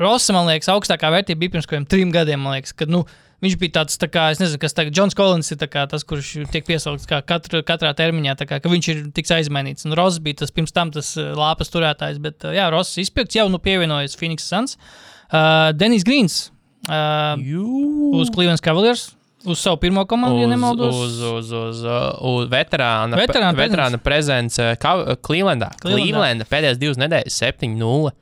[0.00, 3.04] Rosa, man liekas, augstākā vērtība bija pirms kādiem trim gadiem, man liekas, kad, nu,
[3.44, 6.48] viņš bija tāds, tā kā, es nezinu, kas tagad, Džons Kolins ir kā tas, kurš
[6.52, 9.86] tiek piesaukts kā katru, katrā termiņā, tā kā, ka viņš ir tiks aizmainīts.
[9.88, 13.36] Un Ross bija tas pirms tam tas uh, lāpas turētājs, bet, uh, jā, Ross izpirkts
[13.38, 14.78] jau, nu, pievienojas Phoenix Suns.
[15.26, 16.46] Uh, Denis Grīns.
[16.86, 17.66] Uh, Jū.
[18.14, 19.15] uz Cleveland Cavaliers,
[19.46, 20.94] uz savu pirmo komandu, ja nemaldos.
[20.94, 25.18] Uz, uz, uz, uh, uz veterāna, Veterāna veterāna, veterāna prezence Clevelandā.
[25.22, 25.70] Clevelandā.
[25.82, 28.12] Clevelanda pēdējās divas nedēļas 7-0.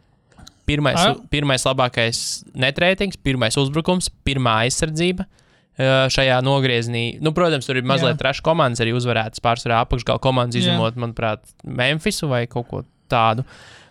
[0.64, 1.14] Pirmais, Ah.
[1.28, 2.18] pirmais labākais
[2.56, 5.26] netreitings, pirmais uzbrukums, pirmā aizsardzība.
[5.28, 10.60] uh, Šajā nogriezienī, nu, protams, tur ir mazliet traša komandas arī uzvarētas pārsvarā apakšgala komandas,
[10.62, 13.42] izņemot, manuprāt, Memphisu vai kaut ko tādu.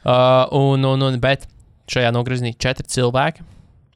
[0.03, 1.43] Uh, un, un, un, bet
[1.91, 3.43] šajā nogriezienī četri cilvēki.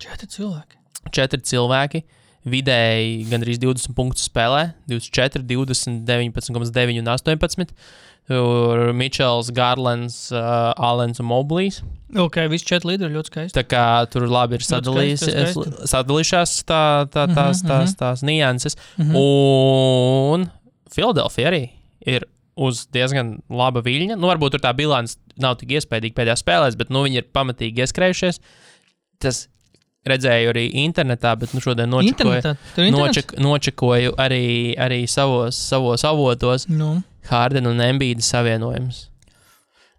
[0.03, 0.75] Četri cilvēki.
[1.15, 2.03] četri cilvēki.
[2.47, 7.73] Vidēji gandrīz 20 punktus spēlē, 24, 20, 19,9 un 18.
[8.27, 11.77] Tur Mičels, Garlands, uh, Alens un Moblijs.
[12.19, 13.55] Ok, visi četri līderi ļoti skaisti.
[13.55, 14.65] Tā kā tur labi ir
[15.87, 16.81] sadalījušās tā,
[17.11, 18.75] tā, tās, Mhm, tās, tās nianses.
[18.99, 20.49] Un
[20.91, 21.63] Filadelfija arī
[22.07, 24.17] ir uz diezgan laba viļņa.
[24.17, 27.83] Nu, varbūt tur tā bilance nav tik iespaidīga pēdējā spēlē, bet nu, viņi ir pamatīgi
[27.85, 28.41] ieskrējušies.
[29.23, 29.45] Tas
[30.11, 32.59] redzēju arī internetā, bet nu, šodien internets?
[32.93, 39.07] nočak, nočakoju arī, arī savos, savos avotos Nu, Hārdena un Embīda savienojums.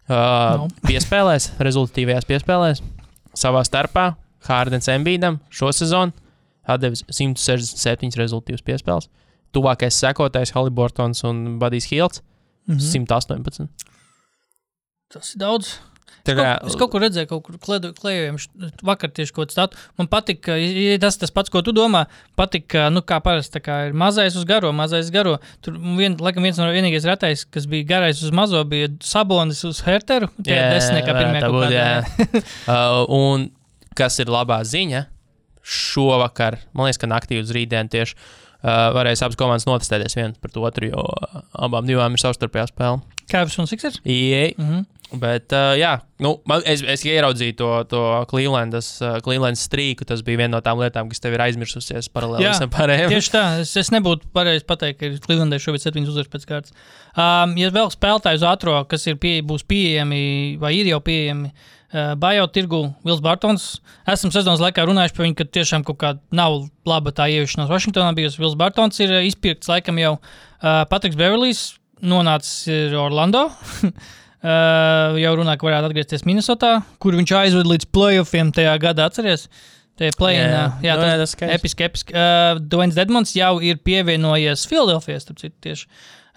[0.09, 0.69] Uh, Nu.
[0.87, 2.81] Piespēlēs, rezultātīvajās piespēlēs,
[3.37, 4.15] savā starpā
[4.47, 6.15] Hārdens Embīdam šo sezonu
[6.69, 9.09] atdevis 167 rezultātus piespēles.
[9.53, 12.23] Tuvākais sekotājs Haliburtons un Badijs Hilts
[12.69, 12.81] mhm.
[12.81, 13.69] 118.
[15.09, 15.77] Tas ir daudz.
[16.27, 17.57] Tā kā, es kaut kur redzēju, kaut kur
[17.95, 18.37] klejojam,
[18.85, 19.79] vakar tieši kaut kādu statu.
[19.97, 22.05] Man patīk, ka ja tas tas pats, ko tu domā.
[22.39, 25.37] Patīk, ka, nu, kā parasti, kā ir mazais uz garo, mazais garo.
[25.65, 29.79] Tur vien, laikam viens no vienīgais retais, kas bija garais uz mazo, bija sabonis uz
[29.87, 30.29] herteru.
[30.43, 32.43] Tie Jā, desmitniekā pirmie tā kaut kādā, jā.
[32.75, 33.49] uh, un
[33.97, 35.05] kas ir labā ziņa,
[35.69, 40.57] šovakar, man liekas, ka naktī uz rītdienu tieši uh, varēs abas komandas notestēties viena pret
[40.59, 41.03] otru, jo
[41.53, 43.01] abām divām ir savstarpējā spēle.
[43.29, 43.99] Kāpēc un Sixers?
[44.05, 44.85] Ieej, Mhm.
[45.09, 50.05] Bet, uh, jā, nu, man, es, es ieraudzīju to, to Clevelandas, uh, Clevelandas strīku.
[50.05, 53.09] Tas bija viena no tām lietām, kas tev ir aizmirsusies paralēli Jā, visam pārējiem.
[53.15, 56.77] Tieši tā, es, es nebūtu pareizi pateikt, ka Clevelandai šobrīd ir 7 uzvaras pēc kārtas.
[57.15, 60.21] Um, ja vēl spēlētāji uz ātrā, kas ir pie, būs pieejami
[60.61, 63.67] vai ir jau pieejami, uh, Bajo tirgu Vils Bartons.
[64.05, 68.13] Esam sezonas laikā runājuši par viņu, ka tiešām kaut kāda nav laba tā ieviešanās Vašingtonā
[68.17, 68.43] bijusi.
[68.43, 71.65] Vils Bartons ir izpirkts laikam jau uh, Patriks Beverlijs,
[72.05, 73.47] nonācis Orlando.
[74.39, 79.09] Uh, jau runā, ka varētu atgriezties Minnesotā, kur viņš aizved līdz playoffiem tajā gadā.
[79.09, 79.49] Atcerieties,
[79.99, 80.45] tie play-in.
[80.45, 80.61] Jā.
[80.69, 81.57] uh, jā, jā, tas skaisti.
[81.57, 82.15] episki, episki.
[82.15, 85.89] Uh, Dwayne Dedmons jau ir pievienojies Filadelfijai, starp citu, tieši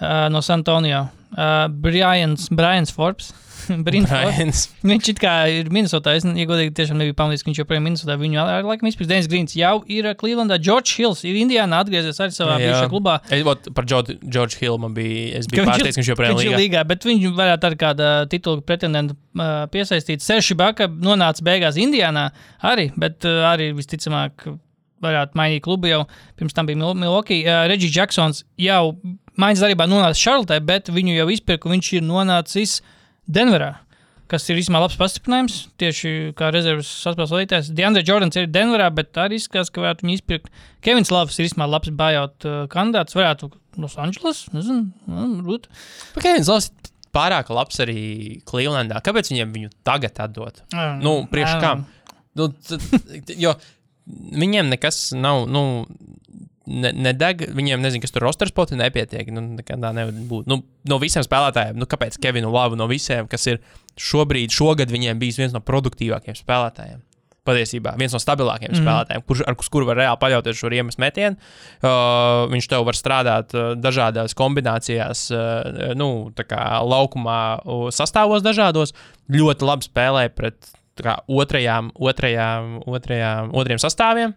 [0.03, 1.07] uh, no San Antonio.
[1.37, 3.31] Uh, Brians, Brians Forbes.
[3.87, 4.63] Brians.
[4.87, 6.15] Viņš it kā ir Minnesotā.
[6.19, 8.17] Es, ja godīgi, tiešām nebiju pamanījis, ka viņš joprojām ir Minnesotā.
[8.21, 9.55] Viņu ar laikam izpildījis Dēns Grīns.
[9.59, 10.59] Jau ir uh, Clevelandā.
[10.63, 12.67] George Hills ir Indijānā atgriezies arī savā Jā.
[12.69, 13.19] bijušajā klubā.
[13.33, 16.43] Es, ot, par George, George Hill man bija, es biju pārsteigts, ka viņš joprojām ir
[16.51, 16.61] līgā.
[16.65, 20.25] līgā, bet viņš varētu ar kādu titulu pretendentu uh, piesaistīt.
[20.25, 22.29] Seši baka nonāca beigās Indijānā
[22.73, 24.49] arī, bet uh, arī visticamāk
[25.03, 26.05] varētu mainīt klubu jau
[26.39, 27.41] pirms tam bija Mil- Milwaukee.
[27.43, 28.93] Uh, Reģis Džeksons jau
[29.41, 32.77] maiņas darbībā nonāca Šarlotē, bet viņu jau izpirka, viņš ir nonācis
[33.27, 33.73] Denverā.
[34.33, 37.73] Kas ir īstenībā labs pastiprinājums, tieši kā rezerves saspēles vadītājs.
[37.77, 40.49] Diandre Jordans ir Denverā, bet arī izskatās, ka varētu viņu izpirkt.
[40.85, 43.19] Kevins Lavs ir īstenībā labs buyout uh, kandidāts.
[43.19, 43.51] Varētu
[43.83, 45.69] Losandželos, nezinu, nu, varbūt.
[46.17, 46.71] Pagaidām, Zls
[47.13, 48.01] pārāk labs arī
[48.49, 49.03] Clevelandā.
[49.05, 50.63] Kāpēc viņiem viņu tagad atdot?
[51.05, 51.87] Nu, priekš kam?
[52.39, 52.49] Nu,
[53.45, 53.55] jo
[54.09, 55.45] viņiem nekas nav.
[55.53, 55.85] Nu,
[56.71, 59.31] Ne, nedeg, viņiem nezinu, kas tur rosters poti nepietiek.
[59.35, 60.51] Nu, nekādā nevar būt.
[60.51, 63.59] Nu, no visiem spēlētājiem, nu, kāpēc Kevinu Lavu no visiem, kas ir
[63.99, 67.01] šobrīd, šogad viņiem bijis viens no produktīvākajiem spēlētājiem.
[67.43, 68.85] Patiesībā viens no stabilākajiem mm.
[68.85, 71.49] spēlētājiem, kurš, ar kuru var reāli paļauties šo iemeslu metienu.
[71.81, 78.47] Uh, viņš tev var strādāt uh, dažādās kombinācijās, uh, nu, tā kā laukumā, uh, sastāvos
[78.47, 78.95] dažādos.
[79.35, 84.37] Ļoti labi spēlē pret tā kā, otrajām, otrajām, otrajām, otriem sastāviem.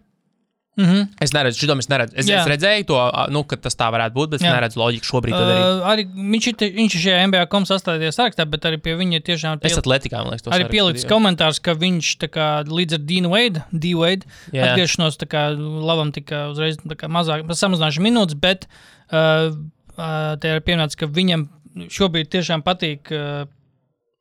[0.76, 1.06] Mm -hmm.
[1.20, 2.12] Es neredzu, šitam es neredzu.
[2.16, 2.40] Es, Jā.
[2.40, 2.96] es redzēju to,
[3.32, 4.52] nu, ka tas tā varētu būt, bet es Jā.
[4.52, 5.32] neredzu loģiku šobrīd.
[5.32, 9.14] Uh, arī viņš ir, viņš ir šajā MBA komandā sastādījies sarakstā, bet arī pie viņa
[9.16, 12.92] ir tiešām Es piel, atletikā, man liekas, to arī pielikts komentārs, ka viņš kā, līdz
[12.92, 14.68] ar Dīnu Veidu, D-Wade, Jā.
[14.68, 18.68] atgriešanos kā labam tika uzreiz kā mazāk, samazināšu minūtes, bet
[19.12, 19.56] uh,
[19.96, 21.48] uh, te ir pienācis, ka viņam
[21.88, 23.08] šobrīd tiešām patīk.
[23.10, 23.48] Uh,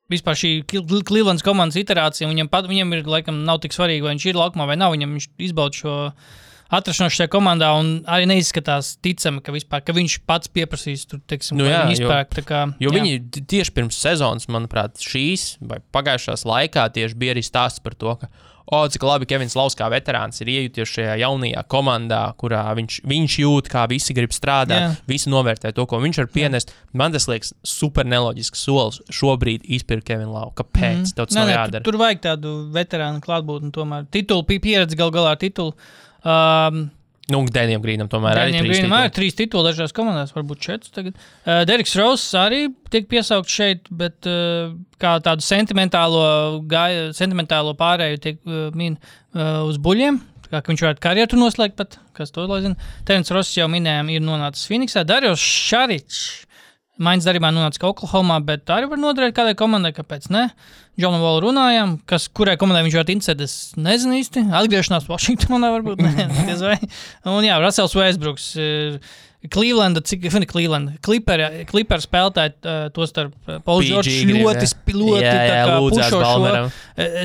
[0.05, 4.25] Vispār šī Clevelands komandas iterācija, viņam, pat, viņam ir, laikam, nav tik svarīgi, vai viņš
[4.29, 4.93] ir laukumā vai nav.
[4.93, 5.95] Viņam viņš izbauda šo
[6.71, 11.57] atrašanos šajā komandā, un arī neizskatās ticami, ka, vispār, ka viņš pats pieprasīs tur, teiksim,
[11.59, 12.33] Nu jā, jā, jo- izpērk.
[12.35, 13.01] tā Kā, Jo jā.
[13.01, 18.15] viņi tieši pirms sezonas, manuprāt, šīs vai pagājušās laikā tieši bija arī stāsts par to,
[18.15, 18.27] ka,
[18.65, 23.35] o, cik labi Kevins Lauss kā veterāns ir iejuties šajā jaunajā komandā, kurā viņš, viņš
[23.43, 24.87] jūt, kā visi grib strādāt, Jā.
[24.89, 24.95] Jā.
[25.07, 26.73] visi novērtē to, ko viņš var pienest.
[26.91, 30.49] Man tas liekas super neloģisks solis šobrīd izpirkt Kevinu Lau.
[30.57, 31.13] Kāpēc?
[31.13, 31.13] Mm.
[31.13, 35.35] Tas Nē, nē, tur, tur vajag tādu veterānu klātbūtni, tomēr titulu, pi- pieredzi gal galā
[35.37, 35.75] ar titulu.
[36.25, 36.87] Um,
[37.25, 40.93] Nu, Dēnijam Grīnam tomēr arī Dēnijam trīs Grīnam ir trīs tituli dažās komandās, varbūt četras
[40.93, 41.15] tagad.
[41.41, 46.21] Uh, Deriks Rauss arī tiek piesaukts šeit, bet uh, kā tādu sentimentālo,
[46.69, 50.21] gāja, sentimentālo pārēju tiek uh, min uh, uz buļļiem.
[50.51, 52.77] Kā viņš varētu karjeru noslēgt, pat kas to lai zina.
[53.09, 55.01] Terence Ross jau minējām, ir nonācis Phoenixā.
[55.09, 56.45] Darius Šaričs
[56.95, 60.45] Maiņas darbā nonāca Oklahomā, bet arī var noderēt kādai komandai, kāpēc ne?
[60.95, 64.45] Džonam Volu runājām, kas, kurai komandai viņš varētu interesēt, es nezinu īsti.
[64.61, 66.27] Atgriešanās Vašingtonā varbūt, ne.
[67.35, 68.53] Un jā, Rasels Westbrooks.
[69.51, 70.95] Clevelanda, cik ir Clevelanda?
[71.03, 74.95] Clipper spēlētāji, uh, to starp PG Džordžs grib, ļoti, jā.
[74.95, 76.21] ļoti Jā, jā, tā lūdzās pušo šo.
[76.23, 76.71] Balmeram.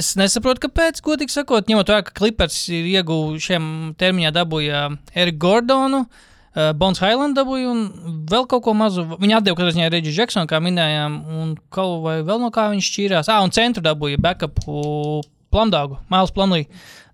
[0.00, 3.70] Es nesaprotu, kāpēc, godīgi sakot, ņemot vērā, ka Clippers ir ieguvuši šiem
[4.02, 4.82] termiņā dabūja
[5.14, 6.02] Eriku Gordonu.
[6.04, 7.82] Uh, Bons Highland dabūja un
[8.30, 9.04] vēl kaut ko mazu.
[9.20, 12.88] Viņa atdeva katrā ziņā Reģis Džeksonu, kā minējām, un kaut vai vēl no kā viņš
[12.90, 13.30] šķīrās.
[13.30, 15.22] Ah, un centru dabūja backupu
[15.54, 16.64] Plamdāgu, Mails Plamlī,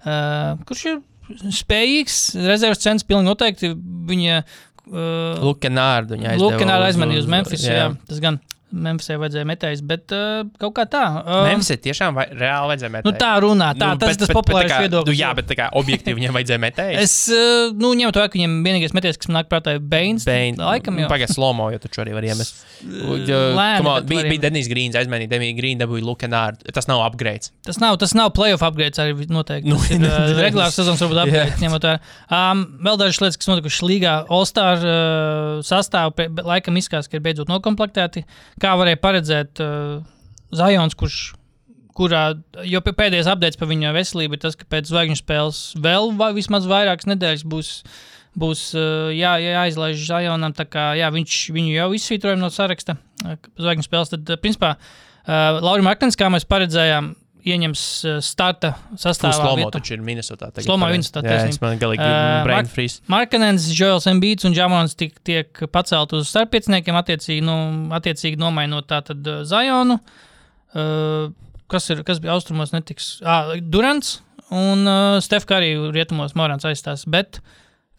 [0.04, 0.98] uh, kurš ir
[1.56, 2.16] spējīgs,
[2.46, 3.70] rezerves centrs pilnīgi noteikti.
[4.08, 6.34] Viņa uh, Lukenārdu viņa
[6.88, 7.64] aizmanīja uz uz- Memphis.
[7.68, 7.78] Jā.
[7.80, 11.04] jā, tas gan Memphisē vajadzēja metējis, bet uh, kaut kā tā.
[11.22, 13.06] Uh, Memphis tiešām vai, reāli vajadzēja metēt.
[13.06, 15.06] Nu, tā runā, tā, nu, tas ir tas kā, viedoklis.
[15.06, 16.96] Nu, jā, bet kā objektīvi viņam vajadzēja metēt.
[16.98, 20.26] Es, uh, nu, ņemot vērā, ka viņam vienīgais meties, kas man nāk prātā, ir Bains.
[20.26, 21.06] Bein, Laikam jau.
[21.12, 22.64] Pagaidā, slomo, jo taču arī var iemest.
[22.82, 26.74] Lēni, bija bija Denis Grīns, aizmainīja Denis Grīnu, dabūja Lukenārdu.
[26.74, 27.52] Tas nav upgrades.
[27.66, 29.70] Tas nav, tas nav playoff upgrades arī noteikti.
[29.70, 31.62] Nu, ir nu, uh, regulārs sezons, varbūt upgrades.
[31.62, 32.02] ņemot vērā.
[32.34, 34.16] Um, vēl dažas lietas, kas notikušas līgā.
[34.32, 38.26] All-Star uh, be- laikam izskatās, ka ir beidzot nokomplektēti.
[38.62, 39.98] Kā varēja paredzēt uh,
[40.56, 41.34] Zajons, kurš.
[41.96, 42.34] Kurā,
[42.68, 46.34] jo pē- pēdējais updates par viņa veselību ir tas, ka pēc zvaigžņu spēles vēl vai
[46.36, 47.70] vismaz vairākas nedēļas būs,
[48.36, 50.52] būs uh, jā, jāizlaiž Zajonam.
[51.14, 54.12] viņš viņu jau izsvītroja no saraksta uh, zvaigžņu spēles.
[54.12, 57.14] Tad, principā, uh, Lauris Martins, kā mēs paredzējām,
[57.46, 59.36] ieņems uh, starta sastāvā.
[59.38, 60.48] Slomo taču ir Minnesotā.
[60.64, 60.88] Slomo.
[60.90, 63.00] Minnesotā, Jā, es man galīgi Uh, brain Mark- freeze.
[63.12, 67.56] Markanens, JoelsEmbīts un Džamons tiek, tiek pacelt uz starppieciniekiem, attiecīgi, nu,
[67.96, 70.00] attiecīgi nomainot tātad uh, Zajonu.
[70.76, 71.30] Uh,
[71.72, 73.16] kas, ir, kas bija austrumos, netiks.
[73.24, 74.18] Ah, Durants
[74.54, 77.06] un uh, Stefka arī rietumos Morans aizstās.
[77.10, 77.40] Bet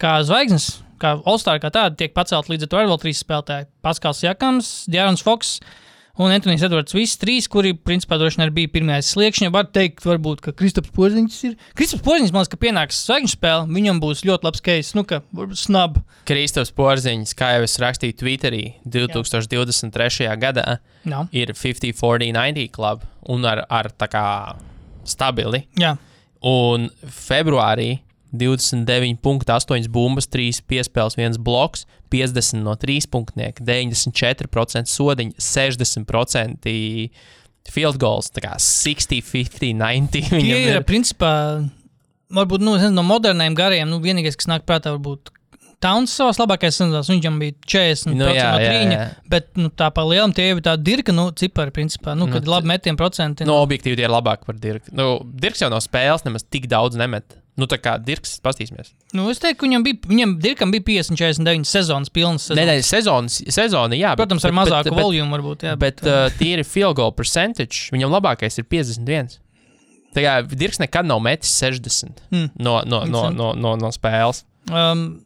[0.00, 3.68] kā zvaigznes, kā Olstāra kā tāda, tiek pacelt līdz ar to arī vēl trīs spēlētāji.
[3.84, 5.56] Paskals Jakams, Dārns Foks.
[6.18, 9.52] Un Antonius Edvards, visi trīs, kuri, principā, droši vien bija pirmie sliekšņi.
[9.54, 11.52] Var teikt, varbūt, ka Kristaps Porziņš ir.
[11.78, 15.20] Kristaps Porziņš, man liekas, ka pienāks zvaigžņu spēle, viņam būs ļoti labs case, nu, ka
[15.54, 16.00] snab.
[16.26, 20.26] Kristofers Porziņš, kā jau es rakstīju Twitterī, 2023.
[20.42, 20.66] gadā
[21.06, 24.26] Jā, ir 50, 40, 90 klub un ar, ar tā kā
[25.06, 25.64] stabili.
[25.78, 25.94] jā.
[26.42, 28.00] Un februārī
[28.30, 36.70] 29,8 bumbas, 3 piespēles, 1 bloks, 50 no 3 punktnieka, 94% sodiņa, 60%
[37.68, 40.12] field goals, tā kā 60, 50, 90.
[40.14, 41.32] Tie viņam ir, principā,
[42.32, 45.34] varbūt nu, no moderniem gariem, nu, vienīgais, kas nāk prātā, varbūt
[45.78, 49.04] Tauns savā labākajā sezonā, viņam bija 40 Nu, no jā, jā, trīņa, jā.
[49.30, 52.48] bet nu, tā pa lielam tie ir tādi dirka, nu, cipari, principā, nu, kad Nu,
[52.48, 53.46] nu, labi metienu procenti.
[53.46, 54.90] No objektīvi tie ir labāki par Dirku.
[54.98, 57.38] Nu, Dirks jau no spēles nemaz tik daudz nemet.
[57.58, 58.92] Nu, tā kā Dirks, paskatīsimies.
[59.18, 62.44] Nu, es teiktu, viņam bija, viņam Dirkam bija 50, 49 sezonas pilnas.
[62.54, 62.70] Nē, Sezonas.
[62.70, 64.12] nē, sezonas, sezona, jā.
[64.14, 65.64] bet- Protams, ar bet- mazāku bet- volumu varbūt.
[65.66, 69.38] Jā, Bet uh, tīri field goal percentage, viņam labākais ir 51.
[70.14, 72.50] Tā kā Dirks nekad nav metis 60 Mm.
[72.58, 74.44] no, no, no, no, no, no spēles.
[74.70, 75.18] um,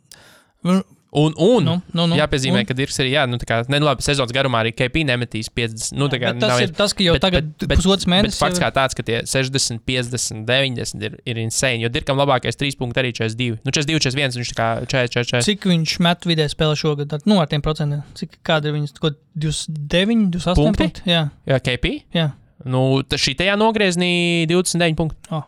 [1.12, 2.66] Un, un Nu, nu, nu, jāpiezīmē, un?
[2.68, 5.92] ka Dirks arī, jā, nu, tā kā, ne, labi, sezonas garumā arī KP nemetīs 50.
[6.00, 8.38] Nu, tā kā, bet tas nav ir tas, ka jau tagad pusotrs mēnesis.
[8.38, 11.82] Bet fakts jau kā tāds, ka tie 60, 50, 90 ir, ir insane.
[11.84, 13.60] Jo Dirkam labākais 3 punkti arī 42.
[13.60, 15.44] Nu, 42, 41, viņš tā kā 4, 4, 4.
[15.50, 17.12] Cik viņš met vidē spēlē šogad?
[17.12, 18.00] Tad, Nu, ar tiem procentiem.
[18.16, 18.96] Cik kāda ir viņas?
[18.96, 20.82] Ko, 29, 28 Punkti?
[20.88, 21.04] punkti?
[21.12, 21.92] Jā, Jā, KP.
[22.16, 22.30] jā.
[22.64, 25.18] Nu, tas šitajā nogrieznī 29 punkti.
[25.34, 25.44] Oh.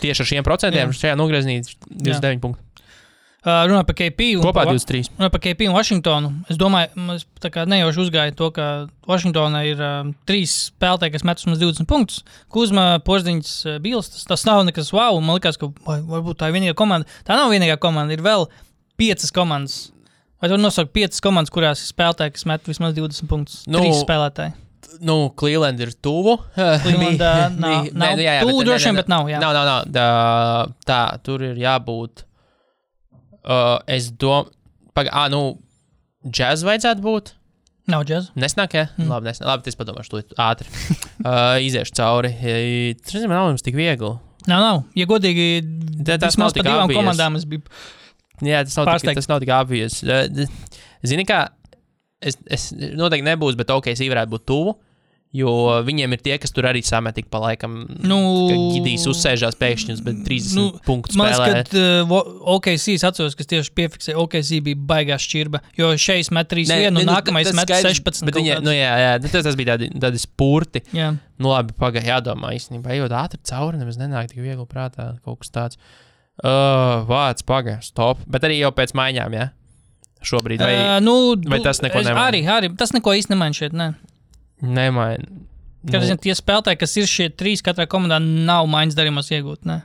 [0.00, 0.96] Tieši ar šiem procentiem Jā.
[0.96, 2.62] šajā nogrieznī 29 punkti.
[3.44, 4.38] Uh, runā par KP.
[4.38, 5.10] un Kopā par- 23.
[5.18, 6.28] Runā par KP un Vašingtonu.
[6.48, 6.88] Es domāju,
[7.52, 8.68] kā nejauši uzgāju to, ka
[9.06, 12.22] Vašingtonā ir um, trīs spēlētāji, kas met vismaz 20 punktus.
[12.48, 14.08] Kuzma, Porziņš, uh, Bils.
[14.14, 15.20] Tas, tas nav nekas wow.
[15.20, 17.04] Man liekas, ka vai, varbūt tā ir vienīgā komanda.
[17.28, 18.16] Tā nav vienīgā komanda.
[18.16, 18.48] Ir vēl
[18.96, 19.90] piecas komandas.
[20.40, 23.62] Vai tu nosauc piecas komandas, kurās ir spēlētāji, kas met vismaz 20 punktus?
[23.68, 24.56] Nu, Nu, trīs spēlētāji.
[25.04, 26.38] Nu, Cleveland ir tuvu.
[26.56, 29.40] Nu, jā, jā, tuvu droši vien, bet nav, jā.
[29.42, 30.72] Nav, nav, nav.
[30.86, 32.24] Tā, tur ir jābūt.
[33.44, 34.52] Uh, es domāju,
[34.96, 35.42] pagaidi, nu,
[36.24, 37.34] džēz vajadzētu būt.
[37.92, 38.32] Nav džēza.
[38.40, 39.10] Nesnāk, jā, mm.
[39.10, 39.48] labi, nesnāk.
[39.50, 40.70] labi, es padomāšu, to ātri.
[41.28, 42.32] uh, iziešu cauri.
[43.02, 44.14] Tas nezinu, nav jums tik viegli.
[44.48, 44.80] Nav, nav.
[44.96, 45.48] Ja godīgi,
[46.00, 47.00] Tā- tas nav tik divām obvious.
[47.00, 47.64] komandām biju.
[48.44, 50.00] Jā, tas nav, tik, tas nav tik apjūts.
[51.04, 51.44] Zini, kā
[52.24, 54.74] es, es noteikti nebūšu, bet OK, es varētu būt tuvu.
[55.34, 55.50] Jo
[55.82, 57.80] viņiem ir tie, kas tur arī samet ik pa laikam.
[58.06, 63.34] Nu, ka Gidijs uzsēžās pēkšņi uz 30 nu, punktu Man liekas, ka uh, OKC atceros,
[63.34, 65.64] kas tieši piefiksēja, OKC bija baigā šķirba.
[65.80, 68.28] Jo šeit met 3, Nē, 1, un nē, nu, nākamais met skaidrs, 16.
[68.30, 70.84] Bet viņa, nu, jā, jā, tas, tas bija tādi, tādi spurti.
[70.94, 71.10] jā.
[71.42, 72.94] Nu, labi, pagaidi, jādomā īstenībā.
[72.94, 75.82] Ejot ātri cauri, nemaz nenāk tik viegli prātā kaut kas tāds.
[76.38, 78.22] Uh, vārds, pagaidi, stop.
[78.30, 79.50] Bet arī jau pēc maiņām, jā.
[80.22, 80.62] šobrīd.
[80.62, 82.28] Vai Uh, nu, vai tas neko nemaina?
[82.30, 83.74] Arī, arī tas neko īsti nemaina šeit.
[83.74, 83.92] Ne.
[84.62, 85.26] Nemaina?
[85.84, 86.16] Kā nu.
[86.16, 89.66] tie spēlētāji, kas ir šie trīs, katrā komandā nav maiņas darījumos iegūt.
[89.68, 89.82] Ne.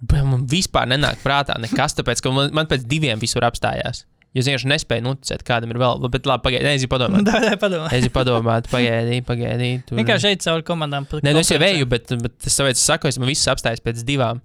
[0.00, 4.04] Bet Man vispār nenāk prātā nekas, tāpēc, ka man, man pēc diviem visur apstājās.
[4.30, 6.04] Jo es vienkārši nespēju noticēt, kādam ir vēl.
[6.12, 7.24] Bet labi, pagaidi, nezinu, padomāt.
[7.28, 7.88] Tā ir padomā.
[7.96, 9.70] Es jau padomāju, pagaidi, pagaidi.
[9.88, 9.98] Tur...
[9.98, 11.08] Vienkārši šeit cauri komandām.
[11.18, 14.04] Nē, nu es jau eju, bet, bet es tāpēc saku, es man viss apstājos pēc
[14.06, 14.38] divām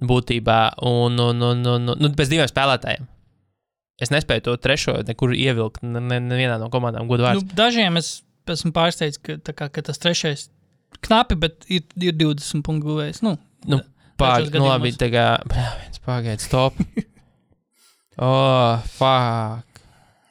[0.00, 0.60] būtībā.
[0.88, 3.04] Un, un, un, un, un, un pēc diviem spēlētājiem.
[4.02, 7.06] Es nespēju to trešo nekur ievilkt ne- ne- nevienā no komandām.
[7.10, 8.16] Godu Nu, dažiem es
[8.52, 10.48] esmu pārsteigts, ka, kā, ka tas trešais
[11.04, 13.22] knapi, bet ir, ir 20 punktu guvējs.
[13.24, 13.36] Nu,
[13.66, 13.78] Nu,
[14.20, 15.24] dažos nu labi, tā kā.
[15.48, 16.76] Viens pagaidi, stop.
[18.20, 19.80] oh, fuck.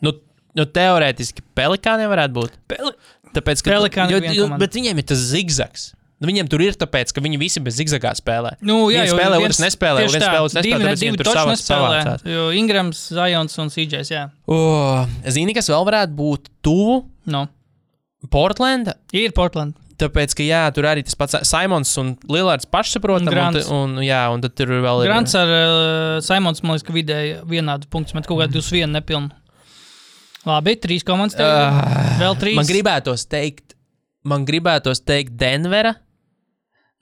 [0.04, 0.14] Nu,
[0.58, 2.56] nu teorētiski pelikāniem varētu būt.
[2.70, 2.94] Peli-
[3.34, 5.88] Tāpēc, ka, Pelikāni jo, jo, bet viņiem ir tas zigzags.
[6.22, 8.54] Nu, viņiem tur ir tāpēc, ka viņi visi bez zigzagā spēlē.
[8.64, 11.56] Nu, jā, jo spēlē, viens- nespēlē, viens spēlē, otrs nespēlē, Divi, divi tur toči savā-
[11.56, 11.98] nespēlē.
[12.06, 12.24] savācās.
[12.30, 14.22] Jo Ingrams, Zajons un Sīdžais, jā.
[14.48, 17.48] Oh, zini, kas vēl varētu būt tuvu No.
[18.32, 18.94] Portlanda?
[19.16, 19.76] Ir Portland.
[20.02, 23.30] Tāpēc, ka jā, tur arī tas pats Simons un Lillards pašsaprotam.
[23.30, 23.60] Un.
[23.62, 25.10] Un, un, jā, un tad tur vēl ir.
[25.12, 29.30] Grants ar uh, Simons, man liekas, ka vidēji vienādu punktu, bet kaut kādā 21 nepilnu.
[30.50, 31.38] Labi, trīs komandas.
[31.40, 31.48] tev.
[31.48, 32.58] Ah, Vēl trīs.
[32.60, 33.78] Man gribētos teikt,
[34.28, 35.94] man gribētos teikt Denvera.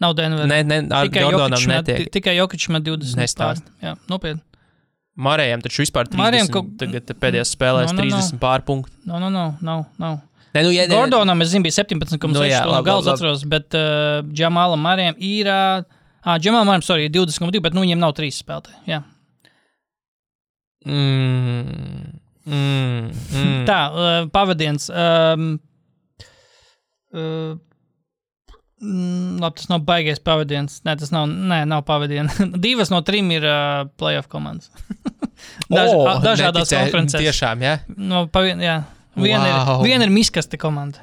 [0.02, 0.46] Nav Denver.
[0.50, 2.08] Nē, nē, ar tikai Jokic netiek.
[2.14, 3.18] tikai Jokic met 20.
[3.22, 3.66] Nestāst.
[3.82, 4.42] Jā, nopietni.
[5.22, 6.18] Marējam taču vispār 30.
[6.22, 8.18] Marējam kaut- Tagad pēdējās spēlēs No, no, no.
[8.22, 8.92] 30 pār punktu.
[9.06, 10.12] No, no, no, no, no.
[10.54, 13.14] Nē, nu, ja, ne, Gordonam, es zinu, bija 17,6 Nu, jā, labi, gala labi.
[13.14, 15.48] atceros, bet uh, Džamalam Marijam ir.
[15.52, 18.82] Ah, Džamalam Marijam, sorry, ir 20,2, bet nu viņiem nav trīs spēlētāji.
[18.92, 19.00] Jā.
[20.86, 23.66] Mm, mm, mm.
[23.70, 24.88] Tā, uh, pavadiens.
[24.90, 25.60] Um,
[27.14, 27.54] uh,
[28.82, 30.80] labi, tas nav baigais pavadiens.
[30.88, 32.40] Nē, tas nav, nē, nav pavadiens.
[32.66, 34.72] Divas no trim ir uh, playoff komandas.
[35.72, 37.24] Daž, O, a- dažādās neticē- konferencēs.
[37.24, 37.76] Tiešām, jā.
[37.98, 38.82] No, pavien, jā.
[39.16, 39.82] Viena, Wow.
[39.84, 41.00] ir, viena ir miskaste komanda.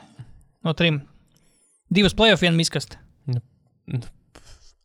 [0.65, 1.03] No trim.
[1.93, 2.97] Divas playoff, viena miskaste.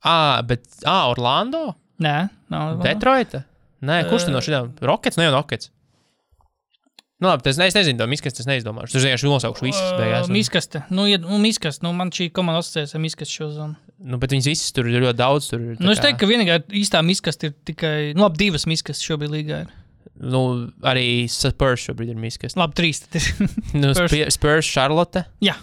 [0.03, 0.65] Ah, bet.
[0.85, 1.75] Ah, Orlando?
[2.03, 2.81] Nē, nav.
[2.83, 3.43] Detroita?
[3.83, 4.73] Nē, kurš no šiem?
[4.83, 5.19] Rockets?
[5.19, 5.69] Nē, Rockets.
[7.23, 8.97] Nu, labi, tas ne, es nezinu, to miskas, tas neizdomāšu.
[8.97, 10.25] Tur vienkārši nosaukšu visas beigās.
[10.27, 10.81] Un- miskaste.
[10.91, 11.85] Nu, ja, nu, miskaste.
[11.85, 13.77] Nu, man šī komanda asociējas ar miskaste šo zonu.
[14.03, 15.47] Nu, bet viņas visas tur ir ļoti daudz.
[15.53, 18.11] Tur, ir Nu, es teiktu, ka vienīgā īstā miskaste ir tikai.
[18.17, 19.71] Nu, labi, divas miskastes šobrīd līgā ir.
[20.23, 20.41] Nu,
[20.87, 22.55] arī Spurs šobrīd ir miskas.
[22.59, 23.03] Labi, trīs.
[23.81, 24.65] Nu, Spurs.
[24.71, 25.25] Charlotte.
[25.43, 25.57] Jā.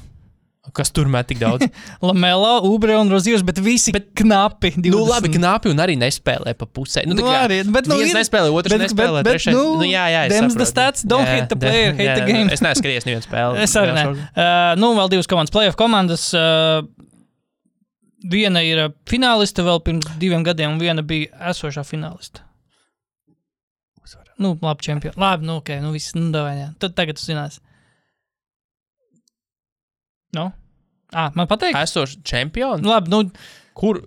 [0.76, 1.64] Kas tur met tik daudz?
[2.04, 4.70] Lamelo, Ubre un Rozījus, bet visi bet, knapi.
[4.76, 4.90] 20.
[4.92, 7.02] nu, labi, knapi un arī nespēlē pa pusē.
[7.08, 9.22] Nu, Nu, kā arī, bet, nu, viens ir- nespēlē, otrs bet- nespēlē.
[9.26, 10.68] bet- trešais, nu, nu, jā, jā, es the saprotu.
[10.70, 12.52] stats, don't hate the player, hate the game.
[12.54, 13.58] Es neesmu skatījies nevienu spēli.
[13.66, 14.04] Es arī ne.
[14.12, 16.28] Uh, nu, vēl divas komandas, playoff komandas.
[16.36, 16.84] Uh,
[18.30, 22.44] viena ir uh, fināliste vēl pirms diviem gadiem, un viena bija esošā fināliste.
[24.40, 25.16] Nu, labi, čempioni.
[25.20, 26.68] Labi, nu, ok, nu, viss, nu, davai, jā.
[26.80, 27.58] Tad tagad tu zinās.
[30.36, 30.50] Nu?
[31.12, 31.76] Ah, man pateikt?
[31.80, 32.84] Esošs čempions?
[32.86, 33.24] Labi, nu,
[33.74, 33.98] Kur?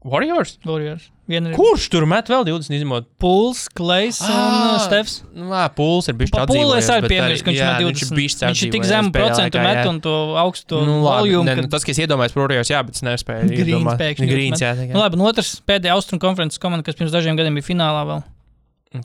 [0.00, 0.56] Warriors?
[0.64, 1.10] Warriors.
[1.30, 3.04] Viena ir Kurš tur met vēl 20 izņemot?
[3.20, 5.18] Pūls, Klais un uh, Stefs.
[5.36, 8.08] Nu, ā, Pūls ir bijis tāds Pūlis arī piemirst, ka viņš jā, met Viņš 20.
[8.08, 11.44] ir bijis Viņš ir tik zemu procentu met un to augstu Nu, volumu.
[11.46, 13.52] ne, ka- nu, tas, kas iedomājas Warriors, jā, bet es nespēju.
[13.60, 14.72] Grīns pēkšņi Grīns, jā.
[14.88, 18.24] Nu, labi, un otrs pēdējā austrumu konferences komanda, kas pirms dažiem gadiem bija finālā vēl.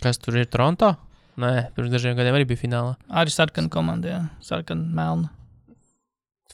[0.02, 0.96] Kas tur ir Toronto?
[1.38, 2.94] Nē, pirms dažiem gadiem arī bija finālā.
[3.12, 4.22] Arī sarkana komanda, jā.
[4.42, 5.30] Sarkana melna.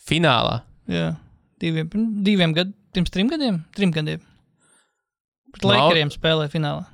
[0.09, 0.61] Finālā.
[0.91, 1.11] Jā.
[1.61, 1.87] Diviem,
[2.25, 3.61] diviem gadiem, pirms trim gadiem?
[3.77, 4.23] Trim gadiem.
[5.53, 6.85] Pret Mau- Lakeriem spēlēja finālā.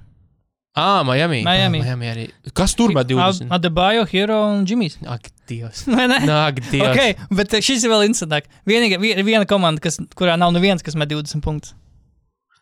[0.78, 1.40] Ah, Miami.
[1.42, 1.80] Miami.
[1.82, 2.26] Ah, Miami arī.
[2.54, 3.48] Kas tur met 20?
[3.50, 5.00] Adebayo, Hero un Džimijs.
[5.10, 5.86] Ak, Dievs.
[5.90, 6.20] Vai ne?
[6.28, 6.92] Nāk, Dievs.
[6.92, 8.46] Okay, bet šis ir vēl interesantāk.
[8.68, 11.74] Vienīga, vi- viena komanda, kas, kurā nav neviens, kas met 20 punktus.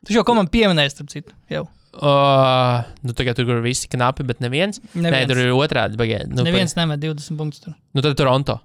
[0.06, 1.34] Tu šo komandu pieminēji, starp citu.
[1.52, 1.66] Jau.
[1.96, 4.82] Uh, nu, tagad tur ir visi knapi, bet neviens.
[4.92, 5.96] Nē, Neviens, tur ir otrādi.
[6.00, 6.28] Bagiet.
[6.28, 7.64] Nu, neviens nemet 20 punktus.
[7.64, 7.72] Tur.
[7.76, 8.58] Pa, nu, tad Toronto.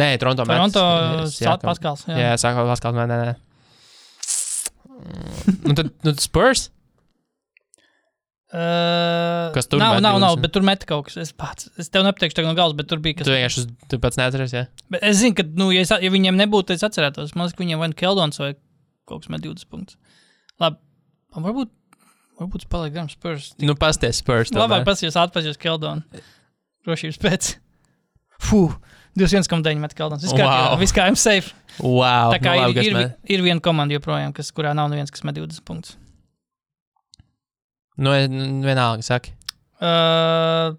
[0.00, 0.46] Nē, Toronto.
[0.48, 0.82] Toronto,
[1.34, 2.06] Salt Paskals.
[2.08, 2.16] Jā.
[2.22, 2.96] Jā, saka, Paskals.
[2.96, 3.34] Nē, nē, nē.
[5.66, 6.70] Nu, tad, nu, Spurs.
[8.50, 10.42] Uh, Kas tur nav, met nav, nav, 20?
[10.42, 11.20] bet tur met kaut kas.
[11.22, 13.28] Es pats, es tev nepateikšu tagad no galvas, bet tur bija kas.
[13.28, 13.62] Tu vienkārši
[13.92, 14.64] tu pats neatceries, jā.
[14.90, 17.36] Bet es zinu, ka, nu, ja, es, ja viņiem nebūtu, es atcerētos.
[17.36, 18.48] Man liekas, ka viņiem vai nu Keldons vai
[19.06, 20.00] kaut kas met 20 punktus.
[20.58, 20.82] Labi,
[21.38, 21.70] un varbūt,
[22.40, 23.52] varbūt es palieku garām Spurs.
[23.60, 24.52] Nu, pasties Spurs.
[24.56, 26.02] Labāk pasties atpazīst Keldonu.
[26.86, 27.50] Drošības pēc.
[28.40, 28.62] Fū,
[29.20, 30.24] 21,9 met Keldons.
[30.24, 30.78] Viss kā, Wow.
[30.80, 31.52] viss kā I'm safe.
[31.78, 32.32] Wow.
[32.32, 35.36] Tā kā nu, ir, ir, ir viena komanda joprojām, kas, kurā nav neviens, kas met
[35.36, 35.96] 20 punktus.
[38.00, 39.34] Nu, e- nu, vienalga, saki.
[39.80, 40.72] Uh,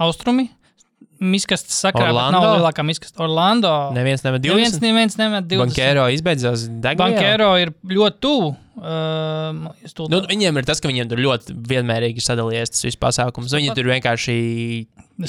[0.00, 0.48] austrumi.
[1.24, 2.40] Miskastes sakrā, Orlando?
[2.40, 3.20] nav lielākā miskasta.
[3.22, 3.70] Orlando.
[3.96, 4.82] Neviens nemet Neviens, 20.
[4.82, 5.62] neviens nemet 20.
[5.62, 7.12] Bankēro izbeidzās degviela.
[7.14, 8.50] Bankēro ir ļoti tuvu.
[8.74, 9.70] Uh,
[10.10, 13.52] Nu, viņiem ir tas, ka viņiem tur ļoti vienmērīgi sadalījies tas viss pasākums.
[13.54, 14.34] Viņi tur vienkārši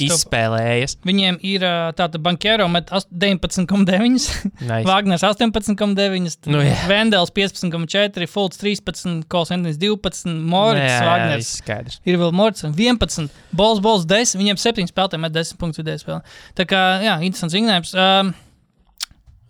[0.02, 0.96] izspēlējas.
[1.06, 1.62] Viņiem ir
[1.96, 4.26] tāda bankēra, met ast- 19,9,
[4.66, 4.82] Nice.
[4.88, 6.74] Wagners 18,9, Nu, jā.
[6.90, 11.52] Vendels 15,4, Fults 13, Kols Endins 12, Morits, Jā, jā, Wagners.
[11.62, 12.00] skaidrs.
[12.08, 16.20] Ir vēl Morits 11, Bols, Bols 10, viņiem 7 spēlētāji met 10 punktus vidēji spēlē.
[16.58, 17.94] Tā kā, jā, interesants ziņojums.
[17.94, 18.34] Um,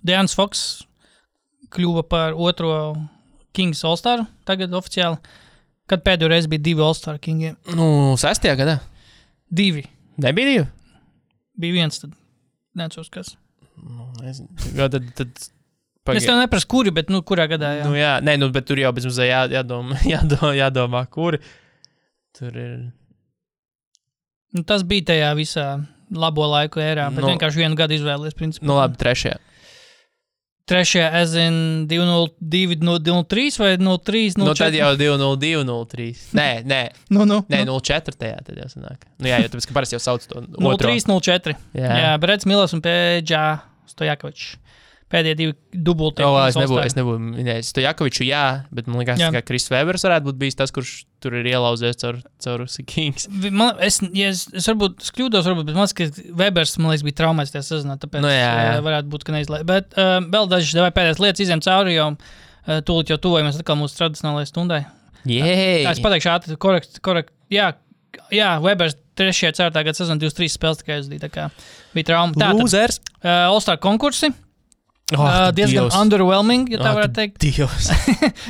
[0.07, 0.67] Dēns Foks
[1.75, 2.75] kļuva par otro
[3.57, 5.19] Kings All-Star tagad oficiāli.
[5.91, 7.57] Kad pēdējo reizi bija divi All-Star Kingiem?
[7.79, 7.89] Nu,
[8.21, 8.79] sestajā gadā.
[9.55, 9.85] Divi.
[10.23, 10.65] Nebija divi.
[11.63, 12.13] Bija viens, tad
[12.77, 13.35] neatceros, kas.
[13.81, 14.49] Nu, nezinu.
[14.77, 15.31] Jo tad, tad...
[15.37, 15.53] Es
[16.07, 16.23] Pagaid.
[16.29, 17.73] tev neprasu, kuri, bet nu, kurā gadā.
[17.81, 17.87] Jā.
[17.89, 21.41] Nu, jā, nē, nu, bet tur jau bez mazliet jā, jādomā, jādomā, jādomā, kuri.
[22.39, 22.77] Tur ir.
[24.55, 25.65] Nu, tas bija tajā visā
[26.15, 27.33] labo laiku ērā, bet Nu.
[27.33, 28.37] vienkārši vienu gadu izvēlēties.
[28.39, 28.69] Principā.
[28.71, 29.41] Nu, labi, trešajā.
[30.67, 32.75] Trešajā, es zinu, 202,
[33.31, 34.35] 03 vai 03.
[34.41, 36.07] Nu, tad jau 202, 03.
[36.35, 36.81] Nē, nē,
[37.15, 37.79] nu, nu, nē nu.
[37.79, 38.19] 04.
[38.19, 39.07] tajā tad jau sanāk.
[39.23, 40.91] Nu, jā, jo tāpēc, ka parasti jau sauc to otru.
[40.91, 41.55] 03, 04.
[41.79, 41.93] Jā.
[42.03, 43.45] Jā, Brets Millers un Pēģā
[43.95, 44.57] Stojakovičs.
[45.07, 45.55] Pēdējie divi
[45.87, 46.25] dubulti.
[46.27, 49.29] O, es nebūtu, es nebūtu minējis to Jakoviču, jā, bet man liekas, Jā.
[49.37, 53.27] ka Kris Vēbers varētu būt bijis tas, kurš tur ir ielauzies caur, caur Kings.
[53.51, 56.93] Man, es, ja es, es varbūt es kļūdos, varbūt, bet man liekas, ka Webers man
[56.93, 57.99] liekas, bija traumēts tajā sezonā.
[58.03, 58.77] Tāpēc Nu, jā, jā.
[58.77, 59.67] ā, varētu būt, ka neizlaiž.
[59.69, 63.99] Bet uh, vēl dažas pēdējās lietas izņem cauri, jo uh, tūlīt jau tuvojamies atkal mūsu
[63.99, 64.81] tradicionālajai stundai.
[65.27, 65.51] Jē,
[65.83, 67.35] Tā, es pateikšu, ātri, korekt, korekt.
[67.53, 67.73] Jā,
[68.31, 69.33] jā Webers 3.
[69.51, 69.85] un 4.
[69.91, 71.27] gada sezonā 23 spēles tikai aizdīja.
[71.27, 71.51] tā kā
[71.97, 72.37] Bija trauma.
[72.39, 74.31] Tātad, uh, All-Star konkursi.
[75.15, 75.95] Oh, Uh, diezgan Dievs.
[75.95, 77.37] underwhelming, ja tā Ak, varētu teikt.
[77.39, 77.91] Dievs.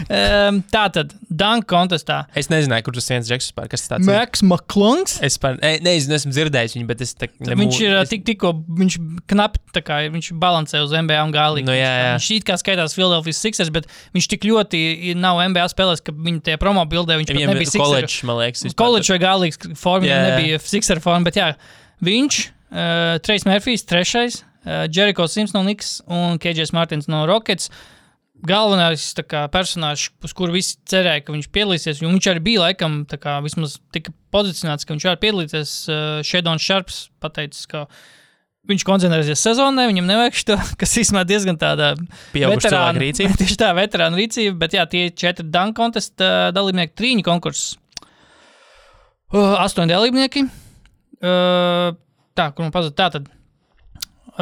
[0.07, 2.23] Um, tā tad, Dunk kontestā.
[2.37, 4.07] Es nezināju, kur tas viens džeks vispār, kas ir.
[4.07, 5.19] Maks Maklungs.
[5.25, 8.13] Es par, ne, nezinu, esmu dzirdējis viņu, bet es tā Nemū, viņš ir es...
[8.13, 8.97] tik, tikko, viņš
[9.33, 11.67] knapi tā kā viņš balansē uz NBA un gāli.
[11.67, 12.09] Nu, jā, jā.
[12.17, 14.83] Viņš it kā skaitās Philadelphia Sixers, bet viņš tik ļoti
[15.21, 18.67] nav NBA spēlēs, ka viņa tajā promo bildē viņš Viņam nebija koledžs, man liekas.
[18.81, 21.53] College vai galīgs forma, nebija Sixer forma, bet jā,
[22.07, 22.43] viņš,
[22.73, 27.71] uh, Trejs Mērfijs, trešais, Jericho Sims no Niks un KJs Martins no Rockets.
[28.45, 32.99] Galvenais kā, personāžs, uz kuru visi cerēja, ka viņš piedalīsies, jo viņš arī bija laikam,
[33.09, 35.73] kā vismaz tika pozicionēts, ka viņš var piedalīties.
[35.89, 37.87] Uh, Shedons Sharps pateicis, ka
[38.69, 41.95] viņš koncentrēsies sezonā, viņam nevajag šo, kas īstenībā diezgan tāda
[42.35, 43.39] Pieaugušu cilvēku rīcība.
[43.41, 47.79] Tieši tā, veterāna rīcība, bet jā, tie četri dunk contest uh, dalībnieki, trīņu konkurss.
[49.37, 50.45] Astoņi dalībnieki.
[51.19, 52.95] Tā, kur man pazuda.
[52.95, 53.27] Tā tad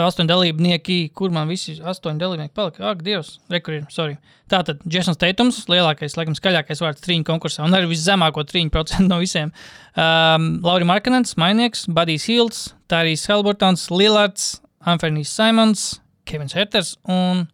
[0.02, 2.84] astoņi dalībnieki, kur man visi astoņi dalībnieki palika.
[2.90, 4.16] Ak, Dievs, rekur ir, sorry.
[4.50, 9.06] Tā tad Jasons Teitums, lielākais, laikam, skaļākais vārds trīņu konkursā, un arī viszemāko trīņu procentu
[9.08, 9.52] no visiem.
[9.94, 15.86] Um, Lauri Markanens, Mainieks, Budijs Hills, Tārijs Helbertons, Lillards, Anfernijs Simons,
[16.28, 17.46] Kevins Herters un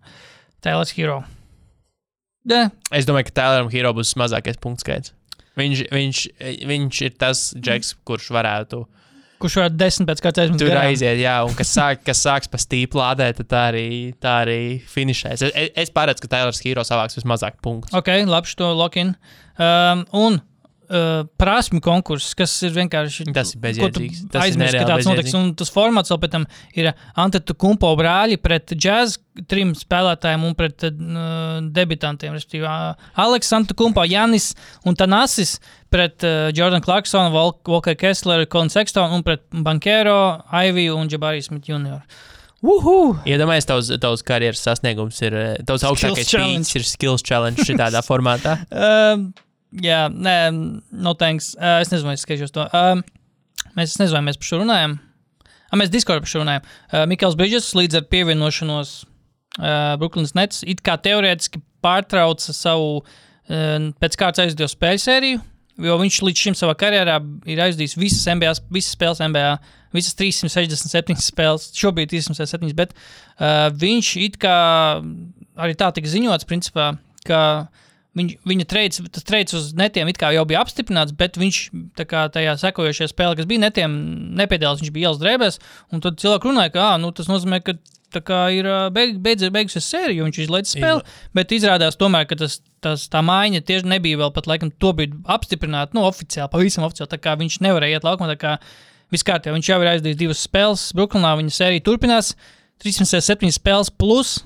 [0.64, 1.22] Tailers Hero.
[2.48, 2.72] Yeah.
[2.94, 5.12] Es domāju, ka Tēlēram Hero būs mazākais punkts skaits.
[5.60, 6.22] Viņš, viņš,
[6.70, 8.86] viņš ir tas džeks, kurš varētu
[9.40, 10.60] Kurš var desmit pēc kārtas aizmirst?
[10.60, 10.90] tur garām.
[10.90, 13.86] aiziet, jā, un kas, sāk, kas sāks pa stīpu lādēt, tad tā arī,
[14.20, 14.60] tā arī
[14.92, 15.46] finišēs.
[15.48, 17.96] Es, es, paredzu, ka Tēlērs Hero savāks vismazāk punktus.
[17.96, 19.14] Ok, labi, to lokin.
[19.56, 20.40] Um, un
[20.90, 23.28] uh, prasmju konkurss, kas ir vienkārši.
[23.34, 24.22] Tas ir bezjēdzīgs.
[24.30, 25.34] Tas ir Aizmirst, ka tāds notiks.
[25.38, 26.46] Un tas formāts vēl pēc tam
[26.78, 29.18] ir Antetu Kumpo brāļi pret džēz
[29.50, 32.34] trim spēlētājiem un pret uh, debitantiem.
[32.36, 34.52] Respektīvi, uh, Aleks Antetu Kumpo, Janis
[34.84, 35.58] un Tanasis
[35.90, 40.18] pret uh, Jordan Clarksonu, Walker Kessleru, Colin Sextonu un pret Bankero,
[40.50, 42.02] Iviju un Jabari Smith Jr.
[42.60, 43.14] Uhu!
[43.24, 46.74] Iedomājieties, tavs, tavs karjeras sasniegums ir, eh, tavs augstākais challenge.
[46.76, 48.58] ir skills challenge šitādā formātā.
[48.68, 49.30] Um,
[49.72, 50.36] jā, nē,
[50.90, 51.54] no thanks.
[51.58, 52.66] Uh, es nezinu, vai es skatīšos to.
[52.74, 53.04] Um,
[53.78, 54.98] mēs vai mēs par šo runājam.
[55.70, 56.66] Ah, mēs Discord par šo runājam.
[56.90, 63.90] Uh, Mikls Brīsīs līdz ar pievienošanos uh, Brooklynas Nets it kā teorētiski pārtrauca savu uh,
[64.02, 65.42] pēc kārtas aizdot spēļu sēriju.
[65.80, 69.52] Jo viņš līdz šim savā karjerā ir aizdījis visas, NBA, visas spēles NBA,
[69.96, 74.56] visas 367 spēles, šobrīd 367, bet uh, viņš it kā
[75.60, 76.90] arī tā tika ziņots, principā,
[77.24, 77.40] ka
[78.18, 81.58] Viņ, viņa treids, tas treids uz netiem jau bija apstiprināts, bet viņš
[82.10, 83.94] kā tajā sekojošajā spēlē, kas bija netiem,
[84.40, 84.82] nepiedalījās.
[84.82, 85.60] Viņš bija ielas drēbēs,
[85.94, 87.76] un tad cilvēki runāja, ka nu, tas nozīmē, ka
[88.18, 91.06] kā ir beig, beidz, beigusies sērija, viņš izlaiž spēli.
[91.38, 95.22] Bet izrādās tomēr, ka tas, tas, tā maiņa tieši nebija vēl pat laikam to brīdi
[95.30, 97.22] apstiprināta, nu, oficiāli, pavisam oficiāli.
[97.44, 98.34] Viņš nevarēja iet laukumā,
[99.14, 99.54] viss kārtībā.
[99.54, 102.34] Viņš jau ir aizdījis divas spēles, Brooklynā viņa sērija turpinās.
[102.82, 104.40] 307 spēles plus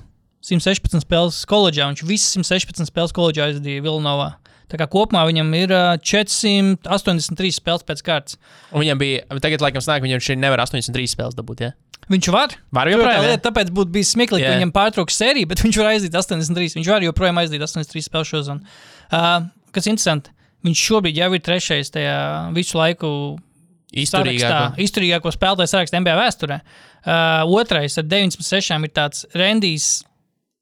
[0.45, 1.87] 116 spēles koledžā.
[1.91, 4.35] Viņš visas 116 spēles koledžā aizdīja Vilnovā.
[4.69, 8.37] Tā kā kopumā viņam ir ā, 483 spēles pēc kārtas.
[8.73, 11.65] Un viņam bija, tagad, laikam, snāk, viņam šī nevar 83 spēles dabūt.
[11.67, 11.71] Ja?
[12.11, 12.53] Viņš var.
[12.75, 13.27] Var Jo tā joprojām.
[13.29, 14.51] lieta, tāpēc būtu bijis smieklīgi, Jā.
[14.53, 16.77] ka viņam pārtrauks sērija, bet viņš var aizdīt 83.
[16.79, 18.75] Viņš var joprojām aizdīt 83 spēles šo zonu.
[19.09, 20.33] Uh, kas interesanti,
[20.65, 22.17] viņš šobrīd jau ir trešais tajā
[22.57, 23.09] visu laiku
[23.95, 24.75] Izturīgāko.
[24.81, 26.59] izturīgāko spēlētāju sarakstā NBA vēsturē.
[27.05, 30.03] Uh, otrais ar 96 ir tāds Rendijs.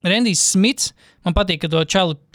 [0.04, 0.92] Rendijs Smits.
[1.24, 1.80] Man patīk, ka to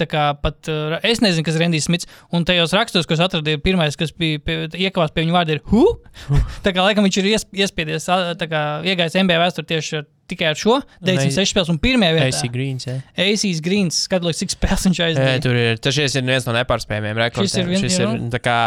[0.10, 0.58] kā pat.
[0.66, 2.10] Uh, es nezinu, kas ir Rendijs Smits.
[2.34, 4.58] Un tajos rakstos, kas atradu, ir pirmais, kas bija pie,
[4.88, 5.84] iekavās pie viņa vārda, ir Hu.
[6.66, 8.10] tā kā laikam viņš ir ies, iespiedies,
[8.50, 12.34] kā iegājis NBA vēsturē tieši ar, tikai ar šo 96 spēles un pirmajā vietā.
[12.34, 12.90] AC Greens.
[12.90, 12.98] Ja.
[13.30, 14.04] Acīs Greens.
[14.10, 15.40] Skatos, cik spēles viņš aizdeva.
[15.46, 17.50] tur ir tas ir viens no nepārspējamiem rekordiem.
[17.50, 18.14] Šis ir viens, jā.
[18.18, 18.60] ir tā kā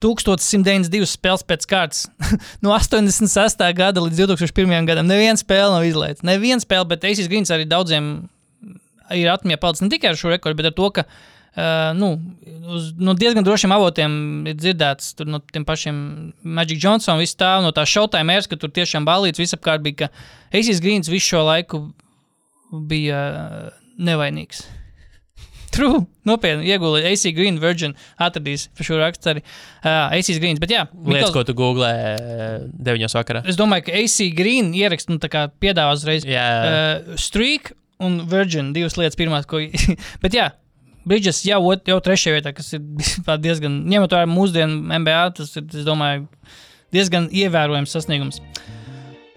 [0.00, 2.06] 1192 spēles pēc kārtas.
[2.64, 3.64] no 86.
[3.76, 4.88] gada līdz 2001.
[4.88, 5.08] gadam.
[5.08, 6.26] Neviena spēle nav izlaista.
[6.26, 8.14] Neviena spēle, bet Eisijas Grīns arī daudziem
[9.16, 12.12] ir atmiņā palicis ne tikai ar šo rekordu, bet ar to, ka uh, nu,
[12.70, 14.12] uz, no diezgan drošiem avotiem
[14.50, 16.00] ir dzirdēts tur no tiem pašiem
[16.42, 20.56] Magic Johnson, viss tā, no tā šautājuma ēras, ka tur tiešām balīts visapkārt bija, ka
[20.56, 21.84] Eisijas Grīns visu šo laiku
[22.70, 23.20] bija
[23.98, 24.62] nevainīgs.
[25.70, 26.66] True, nopietni.
[26.70, 30.58] Iegūlīt AC Green Virgin, atradīs šo rakstu arī uh, AC Green.
[30.62, 31.92] Bet, jā, lietas, Mikls, ko tu googlē
[32.74, 33.44] 9 vakarā.
[33.46, 35.20] es domāju, ka AC Green ierakstu nu,
[35.62, 38.72] piedāvā uzreiz Jā, uh, Streak un Virgin.
[38.74, 39.62] Divas lietas, pirmās, ko.
[40.24, 40.50] Bet, jā,
[41.06, 42.82] Bridges jau, ot, jau trešajā vietā, kas ir
[43.46, 46.26] diezgan, ņemot vērā mūsdienu MBA, tas ir, es domāju,
[46.94, 48.42] diezgan ievērojams sasniegums.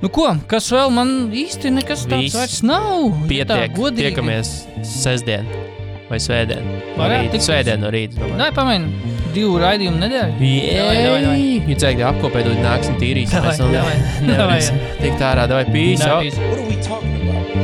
[0.03, 2.35] Nu, ko, kas vēl man īsti nekas tāds Viss.
[2.35, 3.05] vairs nav?
[3.31, 3.77] Ja tā pietiek.
[3.77, 4.09] godīgi.
[4.09, 4.51] Tiekamies
[4.83, 5.47] sestdien
[6.13, 6.69] vai svētdien.
[6.97, 7.41] No rīta.
[7.41, 8.19] Svētdien no rīta.
[8.21, 8.37] domāju.
[8.41, 9.11] Nē, pamēģini.
[9.33, 10.33] Divu raidījumu nedēļu.
[10.37, 11.37] Davai, davai, davai.
[11.65, 12.99] Viņa ceļā apkopēt, un nāksim.
[13.01, 13.95] Davai, Mēs vēl davai,
[14.29, 14.99] nevarēsim davai.
[15.01, 17.62] tikt ārā, davai pīs.